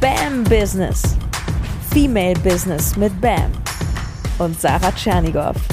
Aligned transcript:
Bam 0.00 0.44
Business. 0.44 1.02
Female 1.90 2.34
Business 2.44 2.96
mit 2.96 3.20
Bam 3.20 3.50
und 4.38 4.60
Sarah 4.60 4.92
Tschernigow. 4.92 5.56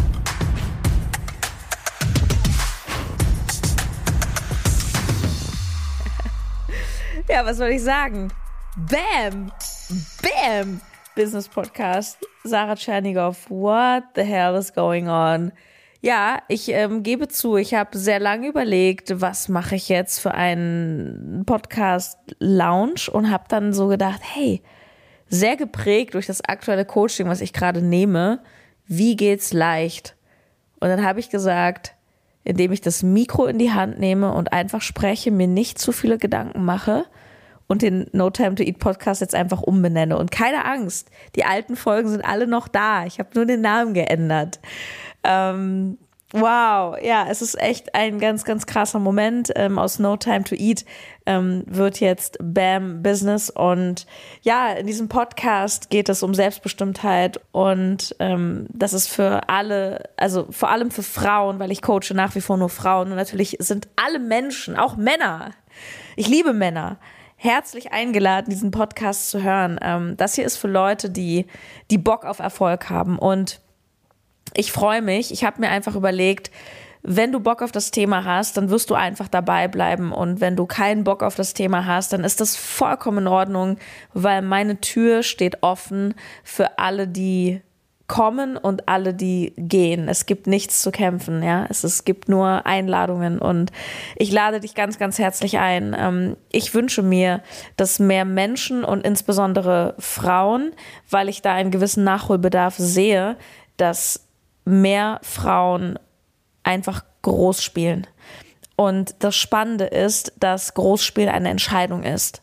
Ja, 7.27 7.43
was 7.43 7.57
soll 7.57 7.69
ich 7.69 7.83
sagen? 7.83 8.31
Bam! 8.77 9.51
Bam! 10.21 10.79
Business 11.15 11.47
Podcast. 11.47 12.17
Sarah 12.43 12.75
Tschernigow. 12.75 13.35
What 13.49 14.15
the 14.15 14.23
hell 14.23 14.55
is 14.55 14.71
going 14.71 15.07
on? 15.07 15.51
Ja, 16.01 16.39
ich 16.47 16.69
ähm, 16.69 17.03
gebe 17.03 17.27
zu, 17.27 17.57
ich 17.57 17.73
habe 17.73 17.97
sehr 17.97 18.19
lange 18.19 18.47
überlegt, 18.47 19.21
was 19.21 19.49
mache 19.49 19.75
ich 19.75 19.89
jetzt 19.89 20.19
für 20.19 20.33
einen 20.33 21.43
Podcast-Lounge 21.45 23.09
und 23.11 23.31
habe 23.31 23.45
dann 23.47 23.73
so 23.73 23.87
gedacht, 23.87 24.21
hey, 24.21 24.61
sehr 25.27 25.55
geprägt 25.55 26.13
durch 26.13 26.27
das 26.27 26.41
aktuelle 26.41 26.85
Coaching, 26.85 27.27
was 27.27 27.41
ich 27.41 27.53
gerade 27.53 27.81
nehme, 27.81 28.39
wie 28.85 29.15
geht's 29.15 29.53
leicht? 29.53 30.15
Und 30.79 30.89
dann 30.89 31.03
habe 31.03 31.19
ich 31.19 31.29
gesagt, 31.29 31.95
indem 32.43 32.71
ich 32.71 32.81
das 32.81 33.01
Mikro 33.01 33.47
in 33.47 33.57
die 33.57 33.71
Hand 33.71 33.99
nehme 33.99 34.31
und 34.31 34.53
einfach 34.53 34.81
spreche, 34.81 35.31
mir 35.31 35.47
nicht 35.47 35.79
zu 35.79 35.91
viele 35.91 36.19
Gedanken 36.19 36.63
mache 36.63 37.05
und 37.67 37.81
den 37.81 38.07
No 38.11 38.29
Time 38.29 38.55
to 38.55 38.63
Eat 38.63 38.77
Podcast 38.77 39.21
jetzt 39.21 39.33
einfach 39.33 39.61
umbenenne. 39.61 40.17
Und 40.17 40.29
keine 40.31 40.65
Angst, 40.65 41.09
die 41.35 41.43
alten 41.43 41.75
Folgen 41.75 42.09
sind 42.09 42.23
alle 42.23 42.45
noch 42.45 42.67
da. 42.67 43.05
Ich 43.05 43.17
habe 43.17 43.29
nur 43.33 43.45
den 43.45 43.61
Namen 43.61 43.95
geändert. 43.95 44.59
Ähm, 45.25 45.97
wow, 46.31 46.97
ja, 47.01 47.27
es 47.29 47.41
ist 47.41 47.59
echt 47.59 47.95
ein 47.95 48.19
ganz, 48.19 48.43
ganz 48.43 48.65
krasser 48.65 48.99
Moment. 48.99 49.51
Ähm, 49.55 49.79
aus 49.79 49.99
No 49.99 50.17
Time 50.17 50.43
to 50.43 50.55
Eat 50.55 50.85
ähm, 51.25 51.63
wird 51.65 51.99
jetzt 51.99 52.37
Bam 52.41 53.01
Business. 53.01 53.49
Und 53.49 54.05
ja, 54.41 54.73
in 54.73 54.87
diesem 54.87 55.07
Podcast 55.07 55.89
geht 55.89 56.09
es 56.09 56.23
um 56.23 56.33
Selbstbestimmtheit 56.33 57.39
und 57.51 58.15
ähm, 58.19 58.67
das 58.71 58.93
ist 58.93 59.07
für 59.07 59.49
alle, 59.49 60.09
also 60.17 60.47
vor 60.49 60.69
allem 60.69 60.91
für 60.91 61.03
Frauen, 61.03 61.59
weil 61.59 61.71
ich 61.71 61.81
coache 61.81 62.13
nach 62.13 62.35
wie 62.35 62.41
vor 62.41 62.57
nur 62.57 62.69
Frauen. 62.69 63.11
Und 63.11 63.17
natürlich 63.17 63.57
sind 63.59 63.87
alle 63.95 64.19
Menschen, 64.19 64.77
auch 64.77 64.97
Männer. 64.97 65.51
Ich 66.15 66.27
liebe 66.27 66.53
Männer 66.53 66.97
herzlich 67.37 67.91
eingeladen, 67.91 68.49
diesen 68.49 68.71
Podcast 68.71 69.29
zu 69.29 69.43
hören. 69.43 69.79
Ähm, 69.81 70.17
das 70.17 70.35
hier 70.35 70.45
ist 70.45 70.57
für 70.57 70.67
Leute, 70.67 71.09
die, 71.09 71.45
die 71.91 71.97
Bock 71.97 72.25
auf 72.25 72.39
Erfolg 72.39 72.89
haben. 72.89 73.19
Und 73.19 73.61
ich 74.55 74.71
freue 74.71 75.01
mich. 75.01 75.31
Ich 75.31 75.43
habe 75.43 75.61
mir 75.61 75.69
einfach 75.69 75.95
überlegt, 75.95 76.51
wenn 77.07 77.31
du 77.31 77.39
Bock 77.39 77.61
auf 77.61 77.71
das 77.71 77.91
Thema 77.91 78.25
hast, 78.25 78.57
dann 78.57 78.71
wirst 78.71 78.89
du 78.89 78.95
einfach 78.95 79.27
dabei 79.27 79.67
bleiben. 79.67 80.11
Und 80.11 80.41
wenn 80.41 80.55
du 80.55 80.65
keinen 80.65 81.03
Bock 81.03 81.21
auf 81.21 81.35
das 81.35 81.53
Thema 81.53 81.85
hast, 81.85 82.13
dann 82.13 82.23
ist 82.23 82.41
das 82.41 82.55
vollkommen 82.55 83.19
in 83.19 83.27
Ordnung, 83.27 83.77
weil 84.13 84.41
meine 84.41 84.81
Tür 84.81 85.21
steht 85.21 85.61
offen 85.61 86.15
für 86.43 86.79
alle, 86.79 87.07
die 87.07 87.61
kommen 88.07 88.57
und 88.57 88.87
alle, 88.87 89.13
die 89.13 89.53
gehen. 89.57 90.07
Es 90.07 90.25
gibt 90.25 90.47
nichts 90.47 90.81
zu 90.81 90.91
kämpfen, 90.91 91.41
ja. 91.41 91.65
Es, 91.69 91.83
es 91.83 92.05
gibt 92.05 92.29
nur 92.29 92.65
Einladungen 92.65 93.39
und 93.39 93.71
ich 94.15 94.31
lade 94.31 94.59
dich 94.59 94.75
ganz, 94.75 94.99
ganz 94.99 95.17
herzlich 95.17 95.57
ein. 95.57 95.95
Ähm, 95.97 96.37
ich 96.51 96.73
wünsche 96.73 97.01
mir, 97.01 97.41
dass 97.77 97.99
mehr 97.99 98.25
Menschen 98.25 98.83
und 98.83 99.05
insbesondere 99.05 99.95
Frauen, 99.97 100.71
weil 101.09 101.29
ich 101.29 101.41
da 101.41 101.53
einen 101.53 101.71
gewissen 101.71 102.03
Nachholbedarf 102.03 102.75
sehe, 102.77 103.37
dass 103.77 104.24
mehr 104.65 105.19
Frauen 105.21 105.97
einfach 106.63 107.03
groß 107.21 107.63
spielen. 107.63 108.07
Und 108.75 109.15
das 109.19 109.35
Spannende 109.35 109.85
ist, 109.85 110.33
dass 110.39 110.73
Großspielen 110.73 111.29
eine 111.29 111.49
Entscheidung 111.49 112.03
ist. 112.03 112.41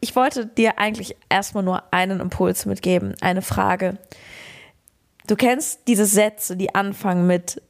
Ich 0.00 0.14
wollte 0.14 0.46
dir 0.46 0.78
eigentlich 0.78 1.16
erstmal 1.28 1.62
nur 1.62 1.82
einen 1.92 2.20
Impuls 2.20 2.66
mitgeben, 2.66 3.14
eine 3.20 3.42
Frage. 3.42 3.96
Du 5.26 5.36
kennst 5.36 5.88
diese 5.88 6.06
Sätze, 6.06 6.56
die 6.56 6.74
anfangen 6.74 7.26
mit 7.26 7.62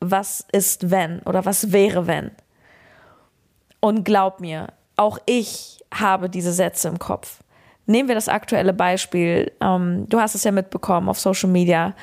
was 0.00 0.46
ist 0.52 0.90
wenn 0.90 1.20
oder 1.20 1.44
was 1.44 1.72
wäre 1.72 2.06
wenn. 2.06 2.32
Und 3.80 4.04
glaub 4.04 4.40
mir, 4.40 4.68
auch 4.96 5.18
ich 5.26 5.84
habe 5.92 6.28
diese 6.28 6.52
Sätze 6.52 6.88
im 6.88 6.98
Kopf. 6.98 7.40
Nehmen 7.86 8.08
wir 8.08 8.14
das 8.14 8.28
aktuelle 8.28 8.72
Beispiel. 8.72 9.52
Ähm, 9.60 10.08
du 10.08 10.20
hast 10.20 10.34
es 10.34 10.44
ja 10.44 10.52
mitbekommen 10.52 11.08
auf 11.08 11.20
Social 11.20 11.48
Media 11.48 11.94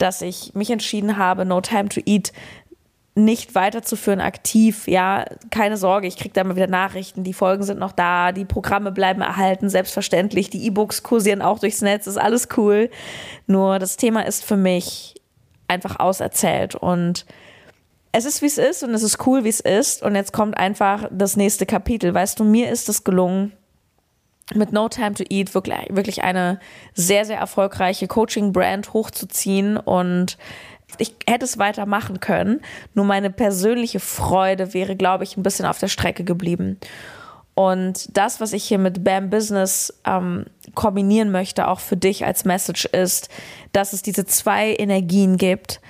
dass 0.00 0.22
ich 0.22 0.54
mich 0.54 0.70
entschieden 0.70 1.16
habe, 1.16 1.44
No 1.44 1.60
Time 1.60 1.88
to 1.88 2.00
Eat 2.04 2.32
nicht 3.14 3.54
weiterzuführen 3.54 4.20
aktiv. 4.20 4.86
Ja, 4.86 5.24
keine 5.50 5.76
Sorge, 5.76 6.06
ich 6.06 6.16
kriege 6.16 6.32
da 6.32 6.44
mal 6.44 6.56
wieder 6.56 6.68
Nachrichten. 6.68 7.24
Die 7.24 7.32
Folgen 7.32 7.64
sind 7.64 7.78
noch 7.78 7.92
da, 7.92 8.32
die 8.32 8.44
Programme 8.44 8.92
bleiben 8.92 9.20
erhalten, 9.20 9.68
selbstverständlich. 9.68 10.48
Die 10.50 10.64
E-Books 10.66 11.02
kursieren 11.02 11.42
auch 11.42 11.58
durchs 11.58 11.82
Netz, 11.82 12.06
ist 12.06 12.18
alles 12.18 12.48
cool. 12.56 12.88
Nur 13.46 13.78
das 13.78 13.96
Thema 13.96 14.26
ist 14.26 14.44
für 14.44 14.56
mich 14.56 15.14
einfach 15.68 16.00
auserzählt 16.00 16.74
und 16.74 17.26
es 18.12 18.24
ist, 18.24 18.42
wie 18.42 18.46
es 18.46 18.58
ist 18.58 18.82
und 18.82 18.92
es 18.92 19.04
ist 19.04 19.24
cool, 19.26 19.44
wie 19.44 19.50
es 19.50 19.60
ist. 19.60 20.02
Und 20.02 20.16
jetzt 20.16 20.32
kommt 20.32 20.56
einfach 20.56 21.08
das 21.12 21.36
nächste 21.36 21.64
Kapitel. 21.64 22.12
Weißt 22.12 22.40
du, 22.40 22.44
mir 22.44 22.70
ist 22.70 22.88
es 22.88 23.04
gelungen, 23.04 23.52
mit 24.54 24.72
No 24.72 24.88
Time 24.88 25.14
to 25.14 25.24
Eat 25.28 25.54
wirklich, 25.54 25.76
wirklich 25.90 26.22
eine 26.22 26.58
sehr, 26.94 27.24
sehr 27.24 27.38
erfolgreiche 27.38 28.06
Coaching-Brand 28.08 28.92
hochzuziehen 28.92 29.76
und 29.76 30.36
ich 30.98 31.14
hätte 31.28 31.44
es 31.44 31.58
weitermachen 31.58 32.20
können, 32.20 32.60
nur 32.94 33.04
meine 33.04 33.30
persönliche 33.30 34.00
Freude 34.00 34.74
wäre, 34.74 34.96
glaube 34.96 35.24
ich, 35.24 35.36
ein 35.36 35.42
bisschen 35.42 35.66
auf 35.66 35.78
der 35.78 35.88
Strecke 35.88 36.24
geblieben. 36.24 36.78
Und 37.54 38.16
das, 38.16 38.40
was 38.40 38.52
ich 38.52 38.64
hier 38.64 38.78
mit 38.78 39.04
BAM 39.04 39.28
Business 39.30 39.92
ähm, 40.06 40.46
kombinieren 40.74 41.30
möchte, 41.30 41.68
auch 41.68 41.80
für 41.80 41.96
dich 41.96 42.24
als 42.24 42.44
Message 42.44 42.86
ist, 42.86 43.28
dass 43.72 43.92
es 43.92 44.02
diese 44.02 44.24
zwei 44.24 44.74
Energien 44.74 45.36
gibt, 45.36 45.80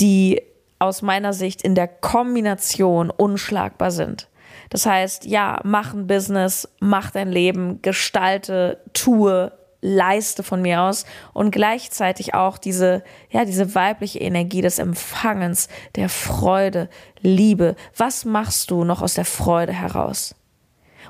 die 0.00 0.42
aus 0.78 1.02
meiner 1.02 1.32
Sicht 1.32 1.62
in 1.62 1.74
der 1.74 1.88
Kombination 1.88 3.10
unschlagbar 3.10 3.90
sind. 3.90 4.28
Das 4.70 4.86
heißt, 4.86 5.26
ja, 5.26 5.60
mach 5.64 5.92
ein 5.92 6.06
Business, 6.06 6.68
mach 6.78 7.10
dein 7.10 7.30
Leben, 7.30 7.82
gestalte, 7.82 8.78
tue, 8.92 9.52
leiste 9.82 10.42
von 10.42 10.62
mir 10.62 10.82
aus 10.82 11.06
und 11.32 11.50
gleichzeitig 11.50 12.34
auch 12.34 12.58
diese, 12.58 13.02
ja, 13.30 13.44
diese 13.44 13.74
weibliche 13.74 14.20
Energie 14.20 14.62
des 14.62 14.78
Empfangens, 14.78 15.68
der 15.96 16.08
Freude, 16.08 16.88
Liebe. 17.20 17.76
Was 17.96 18.24
machst 18.24 18.70
du 18.70 18.84
noch 18.84 19.02
aus 19.02 19.14
der 19.14 19.24
Freude 19.24 19.72
heraus? 19.72 20.34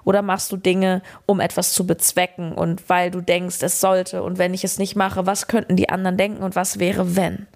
Oder 0.05 0.23
machst 0.23 0.51
du 0.51 0.57
Dinge, 0.57 1.03
um 1.27 1.41
etwas 1.41 1.73
zu 1.73 1.87
bezwecken 1.87 2.53
und 2.53 2.89
weil 2.89 3.11
du 3.11 3.21
denkst, 3.21 3.59
es 3.61 3.81
sollte 3.81 4.23
und 4.23 4.39
wenn 4.39 4.55
ich 4.55 4.65
es 4.65 4.79
nicht 4.79 4.97
mache, 4.97 5.27
was 5.27 5.47
könnten 5.47 5.77
die 5.77 5.91
anderen 5.91 6.17
denken 6.17 6.43
und 6.43 6.57
was 6.57 6.79
wäre, 6.79 7.17
wenn? 7.17 7.47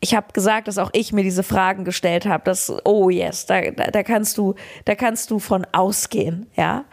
Ich 0.00 0.14
habe 0.14 0.32
gesagt, 0.32 0.68
dass 0.68 0.78
auch 0.78 0.90
ich 0.92 1.12
mir 1.12 1.22
diese 1.22 1.42
Fragen 1.42 1.84
gestellt 1.84 2.26
habe, 2.26 2.44
dass, 2.44 2.72
oh 2.84 3.08
yes, 3.08 3.46
da, 3.46 3.70
da, 3.70 3.86
da 3.86 4.02
kannst 4.02 4.36
du, 4.38 4.54
da 4.84 4.94
kannst 4.94 5.30
du 5.30 5.38
von 5.38 5.66
ausgehen, 5.72 6.46
ja. 6.54 6.84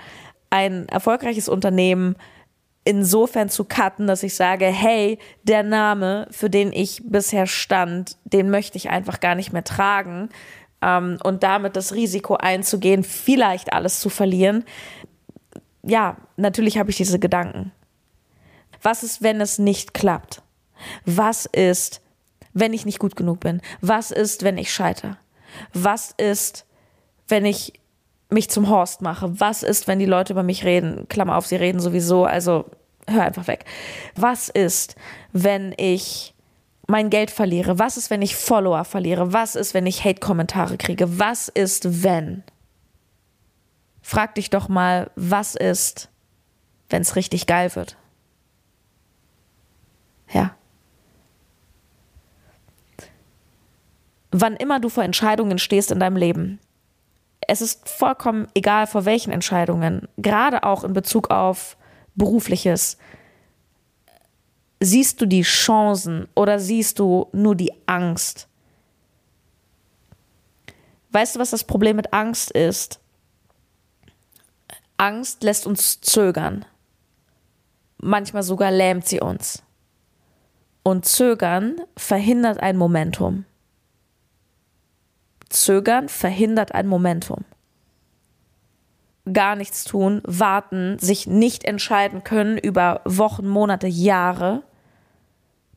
Ein 0.50 0.88
erfolgreiches 0.88 1.50
Unternehmen 1.50 2.16
insofern 2.86 3.50
zu 3.50 3.66
cutten, 3.66 4.08
dass 4.08 4.24
ich 4.24 4.36
sage, 4.36 4.66
hey, 4.66 5.18
der 5.44 5.64
Name, 5.64 6.28
für 6.31 6.50
den 6.50 6.72
ich 6.72 7.02
bisher 7.03 7.47
stand, 7.47 8.18
den 8.25 8.50
möchte 8.50 8.78
ich 8.78 8.90
einfach 8.90 9.20
gar 9.20 9.35
nicht 9.35 9.53
mehr 9.53 9.64
tragen 9.64 10.30
ähm, 10.81 11.18
und 11.24 11.44
damit 11.44 11.75
das 11.75 11.94
Risiko 11.94 12.35
einzugehen, 12.35 13.03
vielleicht 13.03 13.74
alles 13.74 14.00
zu 14.00 14.09
verlieren. 14.09 14.66
Ja, 15.81 16.18
natürlich 16.38 16.78
habe 16.78 16.90
ich 16.90 16.97
diese 16.97 17.20
Gedanken. 17.20 17.72
Was 18.81 19.03
ist, 19.03 19.22
wenn 19.22 19.40
es 19.40 19.59
nicht 19.59 19.94
klappt? 19.94 20.41
Was 21.06 21.46
ist, 21.46 22.02
wenn 22.53 22.74
ich 22.74 22.86
nicht 22.86 23.00
gut 23.00 23.16
genug 23.16 23.40
bin? 23.40 23.62
Was 23.81 24.12
ist, 24.12 24.44
wenn 24.44 24.58
ich 24.58 24.74
scheitere? 24.74 25.18
Was 25.74 26.14
ist, 26.18 26.66
wenn 27.28 27.46
ich 27.46 27.74
mich 28.30 28.50
zum 28.50 28.69
Horst 28.69 29.02
mache? 29.02 29.40
Was 29.40 29.64
ist, 29.64 29.88
wenn 29.88 30.00
die 30.00 30.06
Leute 30.06 30.34
über 30.34 30.44
mich 30.44 30.64
reden? 30.64 31.08
Klammer 31.08 31.38
auf, 31.38 31.46
sie 31.46 31.55
reden 31.55 31.79
sowieso, 31.79 32.26
also 32.26 32.66
hör 33.08 33.23
einfach 33.23 33.47
weg. 33.47 33.66
Was 34.16 34.50
ist, 34.50 34.96
wenn 35.32 35.73
ich 35.78 36.34
mein 36.88 37.09
Geld 37.09 37.32
verliere? 37.32 37.79
Was 37.79 37.97
ist, 37.97 38.09
wenn 38.09 38.22
ich 38.22 38.35
Follower 38.35 38.84
verliere? 38.85 39.34
Was 39.34 39.56
ist, 39.56 39.73
wenn 39.73 39.85
ich 39.85 40.03
Hate-Kommentare 40.03 40.78
kriege? 40.78 41.20
Was 41.20 41.47
ist, 41.47 42.03
wenn? 42.03 42.44
Frag 44.02 44.35
dich 44.35 44.49
doch 44.49 44.67
mal, 44.67 45.11
was 45.16 45.56
ist, 45.56 46.09
wenn 46.90 47.02
es 47.02 47.16
richtig 47.16 47.47
geil 47.47 47.73
wird? 47.76 47.97
Ja. 50.32 50.56
Wann 54.34 54.56
immer 54.56 54.80
du 54.80 54.90
vor 54.90 55.03
Entscheidungen 55.03 55.59
stehst 55.59 55.91
in 55.91 56.00
deinem 56.00 56.18
Leben. 56.18 56.59
Es 57.47 57.62
ist 57.62 57.88
vollkommen 57.88 58.47
egal, 58.56 58.88
vor 58.88 59.06
welchen 59.06 59.32
Entscheidungen, 59.32 60.08
gerade 60.18 60.64
auch 60.64 60.84
in 60.84 60.94
Bezug 60.94 61.30
auf 61.30 61.78
berufliches. 62.16 62.97
Siehst 64.80 65.22
du 65.22 65.28
die 65.28 65.44
Chancen 65.44 66.28
oder 66.35 66.59
siehst 66.59 67.00
du 67.00 67.28
nur 67.32 67.56
die 67.56 67.72
Angst? 67.85 68.47
Weißt 71.12 71.35
du, 71.35 71.40
was 71.40 71.52
das 71.52 71.64
Problem 71.64 71.96
mit 71.96 72.12
Angst 72.12 72.52
ist? 72.52 73.00
Angst 74.97 75.44
lässt 75.44 75.68
uns 75.68 76.02
zögern. 76.02 76.66
Manchmal 77.97 78.44
sogar 78.44 78.72
lähmt 78.72 79.08
sie 79.08 79.22
uns. 79.22 79.62
Und 80.82 81.06
Zögern 81.06 81.78
verhindert 81.96 82.59
ein 82.59 82.78
Momentum. 82.78 83.46
Zögern 85.53 86.09
verhindert 86.09 86.73
ein 86.73 86.88
Momentum. 86.88 87.46
Gar 89.32 89.55
nichts 89.55 89.85
tun, 89.85 90.22
warten, 90.26 91.00
sich 91.00 91.28
nicht 91.28 91.64
entscheiden 91.64 92.23
können 92.23 92.58
über 92.58 93.02
Wochen, 93.05 93.47
Monate, 93.47 93.88
Jahre. 93.88 94.64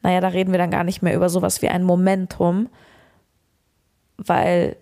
Naja, 0.03 0.21
da 0.21 0.29
reden 0.29 0.51
wir 0.51 0.59
dann 0.59 0.71
gar 0.71 0.83
nicht 0.83 1.03
mehr 1.03 1.15
über 1.15 1.29
sowas 1.29 1.63
wie 1.63 1.69
ein 1.69 1.85
Momentum, 1.85 2.69
weil 4.17 4.77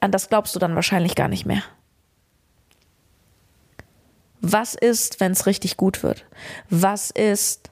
an 0.00 0.10
das 0.10 0.28
glaubst 0.28 0.54
du 0.54 0.58
dann 0.58 0.74
wahrscheinlich 0.74 1.14
gar 1.14 1.28
nicht 1.28 1.46
mehr. 1.46 1.62
Was 4.40 4.74
ist, 4.74 5.20
wenn 5.20 5.32
es 5.32 5.46
richtig 5.46 5.76
gut 5.76 6.02
wird? 6.02 6.24
Was 6.70 7.10
ist, 7.10 7.70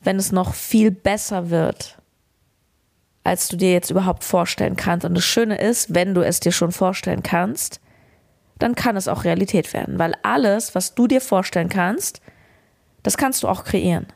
wenn 0.00 0.16
es 0.16 0.32
noch 0.32 0.54
viel 0.54 0.90
besser 0.90 1.50
wird, 1.50 1.98
als 3.24 3.48
du 3.48 3.56
dir 3.56 3.72
jetzt 3.72 3.90
überhaupt 3.90 4.22
vorstellen 4.22 4.76
kannst? 4.76 5.04
Und 5.04 5.14
das 5.14 5.24
Schöne 5.24 5.58
ist, 5.58 5.94
wenn 5.94 6.14
du 6.14 6.20
es 6.20 6.40
dir 6.40 6.52
schon 6.52 6.72
vorstellen 6.72 7.22
kannst, 7.22 7.80
dann 8.58 8.74
kann 8.74 8.96
es 8.96 9.08
auch 9.08 9.24
Realität 9.24 9.72
werden, 9.72 9.98
weil 9.98 10.14
alles, 10.22 10.74
was 10.74 10.94
du 10.94 11.08
dir 11.08 11.20
vorstellen 11.20 11.68
kannst, 11.68 12.20
das 13.02 13.16
kannst 13.16 13.42
du 13.42 13.48
auch 13.48 13.64
kreieren. 13.64 14.06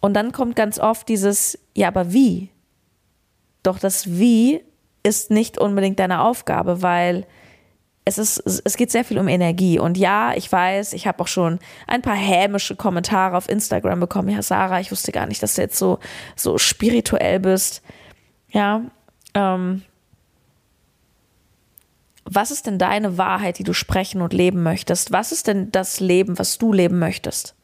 Und 0.00 0.14
dann 0.14 0.32
kommt 0.32 0.54
ganz 0.54 0.78
oft 0.78 1.08
dieses, 1.08 1.58
ja, 1.74 1.88
aber 1.88 2.12
wie? 2.12 2.50
Doch 3.62 3.78
das 3.78 4.06
Wie 4.06 4.62
ist 5.02 5.30
nicht 5.30 5.58
unbedingt 5.58 5.98
deine 5.98 6.22
Aufgabe, 6.22 6.82
weil 6.82 7.26
es 8.04 8.18
ist, 8.18 8.38
es 8.38 8.76
geht 8.76 8.90
sehr 8.90 9.04
viel 9.04 9.18
um 9.18 9.28
Energie. 9.28 9.78
Und 9.78 9.96
ja, 9.96 10.34
ich 10.34 10.50
weiß, 10.50 10.92
ich 10.92 11.06
habe 11.06 11.22
auch 11.22 11.28
schon 11.28 11.58
ein 11.86 12.02
paar 12.02 12.16
hämische 12.16 12.76
Kommentare 12.76 13.36
auf 13.36 13.48
Instagram 13.48 14.00
bekommen. 14.00 14.28
Ja, 14.28 14.42
Sarah, 14.42 14.80
ich 14.80 14.90
wusste 14.90 15.10
gar 15.10 15.26
nicht, 15.26 15.42
dass 15.42 15.54
du 15.54 15.62
jetzt 15.62 15.78
so, 15.78 15.98
so 16.36 16.58
spirituell 16.58 17.40
bist. 17.40 17.82
Ja, 18.50 18.82
ähm, 19.34 19.82
was 22.24 22.50
ist 22.50 22.66
denn 22.66 22.78
deine 22.78 23.18
Wahrheit, 23.18 23.58
die 23.58 23.64
du 23.64 23.72
sprechen 23.72 24.20
und 24.20 24.32
leben 24.32 24.62
möchtest? 24.62 25.12
Was 25.12 25.32
ist 25.32 25.46
denn 25.46 25.72
das 25.72 26.00
Leben, 26.00 26.38
was 26.38 26.58
du 26.58 26.72
leben 26.72 26.98
möchtest? 26.98 27.54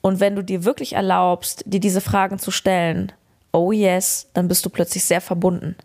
Und 0.00 0.20
wenn 0.20 0.36
du 0.36 0.42
dir 0.42 0.64
wirklich 0.64 0.92
erlaubst, 0.94 1.64
dir 1.66 1.80
diese 1.80 2.00
Fragen 2.00 2.38
zu 2.38 2.50
stellen, 2.50 3.12
oh 3.52 3.72
yes, 3.72 4.28
dann 4.34 4.48
bist 4.48 4.64
du 4.64 4.70
plötzlich 4.70 5.04
sehr 5.04 5.20
verbunden. 5.20 5.76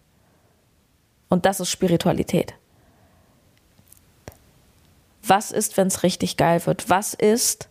Und 1.29 1.45
das 1.45 1.59
ist 1.59 1.69
Spiritualität. 1.69 2.55
Was 5.25 5.51
ist, 5.51 5.77
wenn 5.77 5.87
es 5.87 6.03
richtig 6.03 6.37
geil 6.37 6.65
wird? 6.65 6.89
Was 6.89 7.13
ist, 7.13 7.69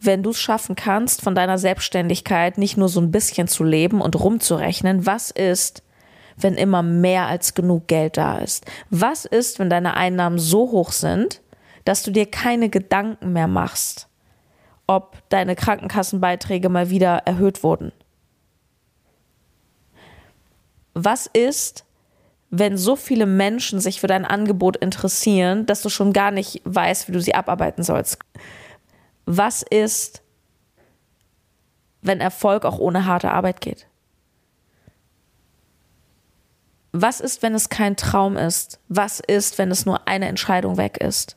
wenn 0.00 0.22
du 0.22 0.30
es 0.30 0.38
schaffen 0.38 0.76
kannst, 0.76 1.20
von 1.20 1.34
deiner 1.34 1.58
Selbstständigkeit 1.58 2.58
nicht 2.58 2.76
nur 2.76 2.88
so 2.88 3.00
ein 3.00 3.10
bisschen 3.10 3.48
zu 3.48 3.64
leben 3.64 4.00
und 4.00 4.18
rumzurechnen? 4.18 5.04
Was 5.04 5.30
ist, 5.30 5.82
wenn 6.36 6.54
immer 6.54 6.82
mehr 6.82 7.26
als 7.26 7.54
genug 7.54 7.88
Geld 7.88 8.16
da 8.16 8.38
ist? 8.38 8.66
Was 8.90 9.24
ist, 9.24 9.58
wenn 9.58 9.70
deine 9.70 9.94
Einnahmen 9.96 10.38
so 10.38 10.70
hoch 10.70 10.92
sind, 10.92 11.40
dass 11.84 12.02
du 12.02 12.10
dir 12.10 12.26
keine 12.26 12.68
Gedanken 12.68 13.32
mehr 13.32 13.48
machst, 13.48 14.08
ob 14.86 15.28
deine 15.28 15.56
Krankenkassenbeiträge 15.56 16.68
mal 16.68 16.90
wieder 16.90 17.22
erhöht 17.24 17.62
wurden? 17.62 17.90
Was 20.94 21.26
ist, 21.26 21.85
wenn 22.50 22.76
so 22.76 22.96
viele 22.96 23.26
Menschen 23.26 23.80
sich 23.80 24.00
für 24.00 24.06
dein 24.06 24.24
Angebot 24.24 24.76
interessieren, 24.76 25.66
dass 25.66 25.82
du 25.82 25.88
schon 25.88 26.12
gar 26.12 26.30
nicht 26.30 26.62
weißt, 26.64 27.08
wie 27.08 27.12
du 27.12 27.20
sie 27.20 27.34
abarbeiten 27.34 27.82
sollst? 27.82 28.18
Was 29.24 29.62
ist, 29.62 30.22
wenn 32.02 32.20
Erfolg 32.20 32.64
auch 32.64 32.78
ohne 32.78 33.06
harte 33.06 33.32
Arbeit 33.32 33.60
geht? 33.60 33.88
Was 36.92 37.20
ist, 37.20 37.42
wenn 37.42 37.54
es 37.54 37.68
kein 37.68 37.96
Traum 37.96 38.36
ist? 38.36 38.80
Was 38.88 39.20
ist, 39.20 39.58
wenn 39.58 39.70
es 39.70 39.84
nur 39.84 40.06
eine 40.08 40.28
Entscheidung 40.28 40.76
weg 40.76 40.96
ist? 40.98 41.36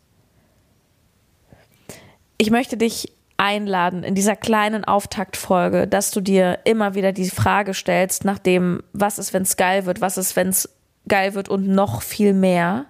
Ich 2.38 2.52
möchte 2.52 2.78
dich 2.78 3.12
einladen 3.36 4.04
in 4.04 4.16
dieser 4.16 4.36
kleinen 4.36 4.86
Auftaktfolge, 4.86 5.88
dass 5.88 6.12
du 6.12 6.22
dir 6.22 6.60
immer 6.66 6.94
wieder 6.94 7.12
die 7.12 7.30
Frage 7.30 7.74
stellst 7.74 8.26
nach 8.26 8.38
dem, 8.38 8.84
was 8.94 9.18
ist, 9.18 9.34
wenn 9.34 9.44
es 9.44 9.58
geil 9.58 9.86
wird, 9.86 10.02
was 10.02 10.18
ist, 10.18 10.36
wenn 10.36 10.50
es 10.50 10.70
geil 11.10 11.34
wird 11.34 11.50
und 11.50 11.68
noch 11.68 12.02
viel 12.02 12.34
mehr, 12.34 12.86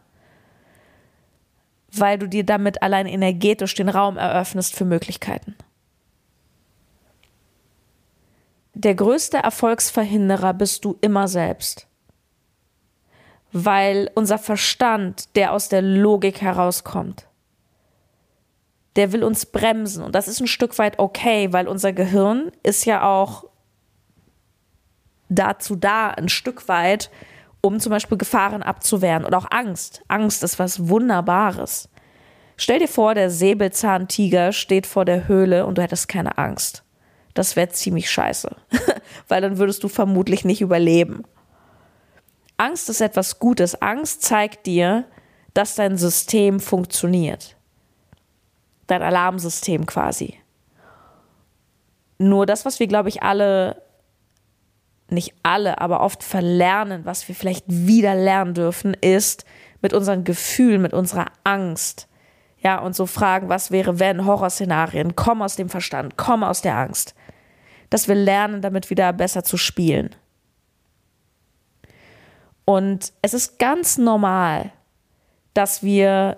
weil 1.91 2.19
du 2.19 2.27
dir 2.27 2.45
damit 2.45 2.83
allein 2.83 3.07
energetisch 3.07 3.73
den 3.73 3.89
Raum 3.89 4.17
eröffnest 4.17 4.75
für 4.75 4.85
Möglichkeiten. 4.85 5.55
Der 8.73 8.95
größte 8.95 9.37
Erfolgsverhinderer 9.37 10.53
bist 10.53 10.85
du 10.85 10.97
immer 11.01 11.27
selbst, 11.27 11.87
weil 13.51 14.11
unser 14.15 14.37
Verstand, 14.37 15.35
der 15.35 15.51
aus 15.51 15.69
der 15.69 15.81
Logik 15.81 16.41
herauskommt, 16.41 17.25
der 18.95 19.11
will 19.11 19.23
uns 19.23 19.45
bremsen. 19.45 20.03
Und 20.03 20.13
das 20.13 20.27
ist 20.27 20.39
ein 20.39 20.47
Stück 20.47 20.77
weit 20.77 20.99
okay, 20.99 21.51
weil 21.51 21.67
unser 21.67 21.93
Gehirn 21.93 22.51
ist 22.63 22.85
ja 22.85 23.03
auch 23.03 23.45
dazu 25.29 25.75
da, 25.75 26.09
ein 26.09 26.29
Stück 26.29 26.67
weit, 26.67 27.09
um 27.61 27.79
zum 27.79 27.89
Beispiel 27.89 28.17
Gefahren 28.17 28.63
abzuwehren 28.63 29.25
oder 29.25 29.37
auch 29.37 29.51
Angst. 29.51 30.01
Angst 30.07 30.43
ist 30.43 30.59
was 30.59 30.87
Wunderbares. 30.87 31.89
Stell 32.57 32.79
dir 32.79 32.87
vor, 32.87 33.15
der 33.15 33.29
Säbelzahntiger 33.29 34.51
steht 34.51 34.85
vor 34.85 35.05
der 35.05 35.27
Höhle 35.27 35.65
und 35.65 35.77
du 35.77 35.81
hättest 35.81 36.07
keine 36.07 36.37
Angst. 36.37 36.83
Das 37.33 37.55
wäre 37.55 37.69
ziemlich 37.69 38.09
scheiße, 38.09 38.49
weil 39.27 39.41
dann 39.41 39.57
würdest 39.57 39.83
du 39.83 39.87
vermutlich 39.87 40.45
nicht 40.45 40.61
überleben. 40.61 41.23
Angst 42.57 42.89
ist 42.89 42.99
etwas 42.99 43.39
Gutes. 43.39 43.81
Angst 43.81 44.23
zeigt 44.23 44.65
dir, 44.65 45.05
dass 45.53 45.75
dein 45.75 45.97
System 45.97 46.59
funktioniert 46.59 47.55
dein 48.89 49.01
Alarmsystem 49.01 49.85
quasi. 49.85 50.35
Nur 52.17 52.45
das, 52.45 52.65
was 52.65 52.79
wir, 52.79 52.87
glaube 52.87 53.09
ich, 53.09 53.23
alle, 53.23 53.81
nicht 55.11 55.33
alle, 55.43 55.81
aber 55.81 56.01
oft 56.01 56.23
verlernen, 56.23 57.05
was 57.05 57.27
wir 57.27 57.35
vielleicht 57.35 57.65
wieder 57.67 58.15
lernen 58.15 58.53
dürfen, 58.53 58.93
ist 58.93 59.45
mit 59.81 59.93
unseren 59.93 60.23
Gefühlen, 60.23 60.81
mit 60.81 60.93
unserer 60.93 61.27
Angst. 61.43 62.07
Ja, 62.61 62.79
und 62.79 62.95
so 62.95 63.05
fragen, 63.05 63.49
was 63.49 63.71
wäre, 63.71 63.99
wenn, 63.99 64.25
Horrorszenarien, 64.25 65.15
komm 65.15 65.41
aus 65.41 65.55
dem 65.55 65.69
Verstand, 65.69 66.17
komm 66.17 66.43
aus 66.43 66.61
der 66.61 66.77
Angst. 66.77 67.15
Dass 67.89 68.07
wir 68.07 68.15
lernen, 68.15 68.61
damit 68.61 68.89
wieder 68.89 69.13
besser 69.13 69.43
zu 69.43 69.57
spielen. 69.57 70.15
Und 72.65 73.13
es 73.21 73.33
ist 73.33 73.57
ganz 73.57 73.97
normal, 73.97 74.71
dass 75.53 75.81
wir 75.81 76.37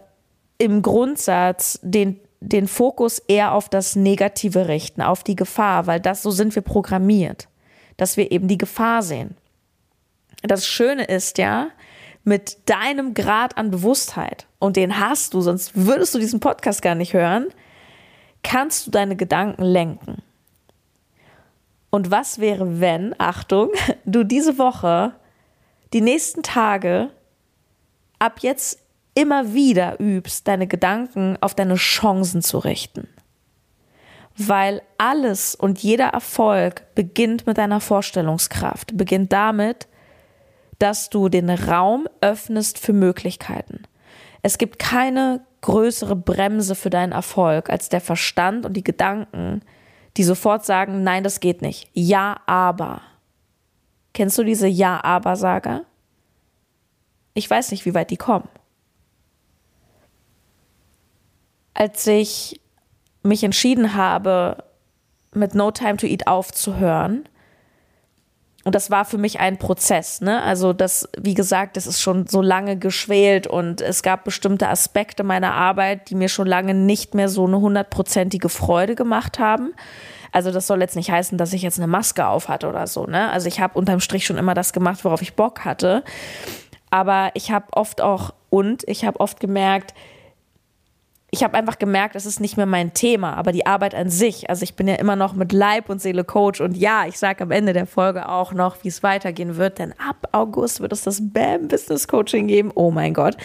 im 0.57 0.81
Grundsatz 0.81 1.79
den 1.81 2.19
den 2.41 2.67
Fokus 2.67 3.19
eher 3.19 3.53
auf 3.53 3.69
das 3.69 3.95
Negative 3.95 4.67
richten, 4.67 5.01
auf 5.01 5.23
die 5.23 5.35
Gefahr, 5.35 5.87
weil 5.87 5.99
das 5.99 6.23
so 6.23 6.31
sind 6.31 6.53
wir 6.55 6.63
programmiert, 6.63 7.47
dass 7.97 8.17
wir 8.17 8.31
eben 8.31 8.47
die 8.47 8.57
Gefahr 8.57 9.01
sehen. 9.01 9.35
Das 10.43 10.65
Schöne 10.65 11.05
ist 11.05 11.37
ja, 11.37 11.69
mit 12.23 12.69
deinem 12.69 13.13
Grad 13.13 13.57
an 13.57 13.71
Bewusstheit, 13.71 14.47
und 14.59 14.75
den 14.75 14.99
hast 14.99 15.33
du, 15.33 15.41
sonst 15.41 15.71
würdest 15.75 16.13
du 16.13 16.19
diesen 16.19 16.39
Podcast 16.39 16.81
gar 16.81 16.95
nicht 16.95 17.13
hören, 17.13 17.47
kannst 18.43 18.85
du 18.85 18.91
deine 18.91 19.15
Gedanken 19.15 19.63
lenken. 19.63 20.21
Und 21.89 22.11
was 22.11 22.39
wäre, 22.39 22.79
wenn, 22.79 23.15
Achtung, 23.17 23.69
du 24.05 24.23
diese 24.23 24.57
Woche, 24.57 25.13
die 25.93 26.01
nächsten 26.01 26.43
Tage, 26.43 27.09
ab 28.19 28.39
jetzt 28.41 28.79
immer 29.13 29.53
wieder 29.53 29.99
übst, 29.99 30.47
deine 30.47 30.67
Gedanken 30.67 31.37
auf 31.41 31.53
deine 31.53 31.75
Chancen 31.75 32.41
zu 32.41 32.59
richten. 32.59 33.09
Weil 34.37 34.81
alles 34.97 35.55
und 35.55 35.79
jeder 35.83 36.07
Erfolg 36.07 36.83
beginnt 36.95 37.45
mit 37.45 37.57
deiner 37.57 37.79
Vorstellungskraft, 37.79 38.97
beginnt 38.97 39.31
damit, 39.33 39.87
dass 40.79 41.09
du 41.09 41.29
den 41.29 41.49
Raum 41.49 42.07
öffnest 42.21 42.79
für 42.79 42.93
Möglichkeiten. 42.93 43.83
Es 44.41 44.57
gibt 44.57 44.79
keine 44.79 45.41
größere 45.61 46.15
Bremse 46.15 46.73
für 46.73 46.89
deinen 46.89 47.11
Erfolg 47.11 47.69
als 47.69 47.89
der 47.89 48.01
Verstand 48.01 48.65
und 48.65 48.73
die 48.73 48.83
Gedanken, 48.83 49.61
die 50.17 50.23
sofort 50.23 50.65
sagen, 50.65 51.03
nein, 51.03 51.23
das 51.23 51.39
geht 51.39 51.61
nicht. 51.61 51.89
Ja, 51.93 52.37
aber. 52.47 53.01
Kennst 54.13 54.37
du 54.37 54.43
diese 54.43 54.67
Ja-aber-Sager? 54.67 55.83
Ich 57.33 57.49
weiß 57.49 57.71
nicht, 57.71 57.85
wie 57.85 57.93
weit 57.93 58.09
die 58.09 58.17
kommen 58.17 58.49
als 61.73 62.05
ich 62.07 62.61
mich 63.23 63.43
entschieden 63.43 63.95
habe, 63.95 64.63
mit 65.33 65.55
No 65.55 65.71
Time 65.71 65.97
to 65.97 66.07
Eat 66.07 66.27
aufzuhören, 66.27 67.25
und 68.63 68.75
das 68.75 68.91
war 68.91 69.05
für 69.05 69.17
mich 69.17 69.39
ein 69.39 69.57
Prozess, 69.57 70.21
ne? 70.21 70.43
Also 70.43 70.71
das, 70.71 71.09
wie 71.17 71.33
gesagt, 71.33 71.77
das 71.77 71.87
ist 71.87 71.99
schon 71.99 72.27
so 72.27 72.43
lange 72.43 72.77
geschwelt 72.77 73.47
und 73.47 73.81
es 73.81 74.03
gab 74.03 74.23
bestimmte 74.23 74.67
Aspekte 74.67 75.23
meiner 75.23 75.53
Arbeit, 75.53 76.09
die 76.09 76.15
mir 76.15 76.29
schon 76.29 76.45
lange 76.45 76.75
nicht 76.75 77.15
mehr 77.15 77.27
so 77.27 77.47
eine 77.47 77.59
hundertprozentige 77.59 78.49
Freude 78.49 78.93
gemacht 78.93 79.39
haben. 79.39 79.73
Also 80.31 80.51
das 80.51 80.67
soll 80.67 80.79
jetzt 80.81 80.95
nicht 80.95 81.09
heißen, 81.09 81.39
dass 81.39 81.53
ich 81.53 81.63
jetzt 81.63 81.79
eine 81.79 81.87
Maske 81.87 82.27
auf 82.27 82.49
hatte 82.49 82.69
oder 82.69 82.85
so, 82.85 83.05
ne? 83.05 83.31
Also 83.31 83.47
ich 83.47 83.59
habe 83.59 83.77
unterm 83.79 83.99
Strich 83.99 84.27
schon 84.27 84.37
immer 84.37 84.53
das 84.53 84.73
gemacht, 84.73 85.03
worauf 85.03 85.23
ich 85.23 85.33
Bock 85.33 85.65
hatte. 85.65 86.03
Aber 86.91 87.31
ich 87.33 87.51
habe 87.51 87.65
oft 87.71 87.99
auch 87.99 88.31
und 88.51 88.83
ich 88.87 89.05
habe 89.05 89.19
oft 89.19 89.39
gemerkt, 89.39 89.95
ich 91.33 91.43
habe 91.43 91.57
einfach 91.57 91.79
gemerkt, 91.79 92.17
es 92.17 92.25
ist 92.25 92.41
nicht 92.41 92.57
mehr 92.57 92.65
mein 92.65 92.93
Thema, 92.93 93.35
aber 93.35 93.53
die 93.53 93.65
Arbeit 93.65 93.95
an 93.95 94.09
sich. 94.09 94.49
Also 94.49 94.63
ich 94.63 94.75
bin 94.75 94.89
ja 94.89 94.95
immer 94.95 95.15
noch 95.15 95.33
mit 95.33 95.53
Leib 95.53 95.89
und 95.89 96.01
Seele 96.01 96.25
Coach 96.25 96.59
und 96.59 96.75
ja, 96.75 97.05
ich 97.07 97.17
sage 97.17 97.43
am 97.43 97.51
Ende 97.51 97.71
der 97.71 97.87
Folge 97.87 98.27
auch 98.27 98.51
noch, 98.51 98.83
wie 98.83 98.89
es 98.89 99.01
weitergehen 99.01 99.55
wird, 99.55 99.79
denn 99.79 99.93
ab 99.93 100.27
August 100.33 100.81
wird 100.81 100.91
es 100.91 101.03
das 101.03 101.21
BAM 101.21 101.69
Business 101.69 102.09
Coaching 102.09 102.47
geben. 102.47 102.71
Oh 102.75 102.91
mein 102.91 103.13
Gott. 103.13 103.37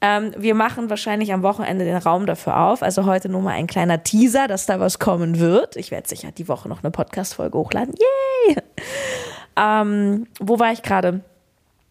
Ähm, 0.00 0.32
wir 0.36 0.56
machen 0.56 0.90
wahrscheinlich 0.90 1.32
am 1.32 1.42
Wochenende 1.42 1.84
den 1.84 1.96
Raum 1.96 2.26
dafür 2.26 2.56
auf. 2.56 2.82
Also 2.82 3.04
heute 3.04 3.28
nur 3.28 3.42
mal 3.42 3.52
ein 3.52 3.68
kleiner 3.68 4.02
Teaser, 4.02 4.48
dass 4.48 4.66
da 4.66 4.80
was 4.80 4.98
kommen 4.98 5.38
wird. 5.38 5.76
Ich 5.76 5.92
werde 5.92 6.08
sicher 6.08 6.32
die 6.32 6.48
Woche 6.48 6.68
noch 6.68 6.82
eine 6.82 6.90
Podcast-Folge 6.90 7.56
hochladen. 7.56 7.94
Yay! 8.48 8.56
Ähm, 9.56 10.26
wo 10.38 10.58
war 10.58 10.72
ich 10.72 10.82
gerade? 10.82 11.20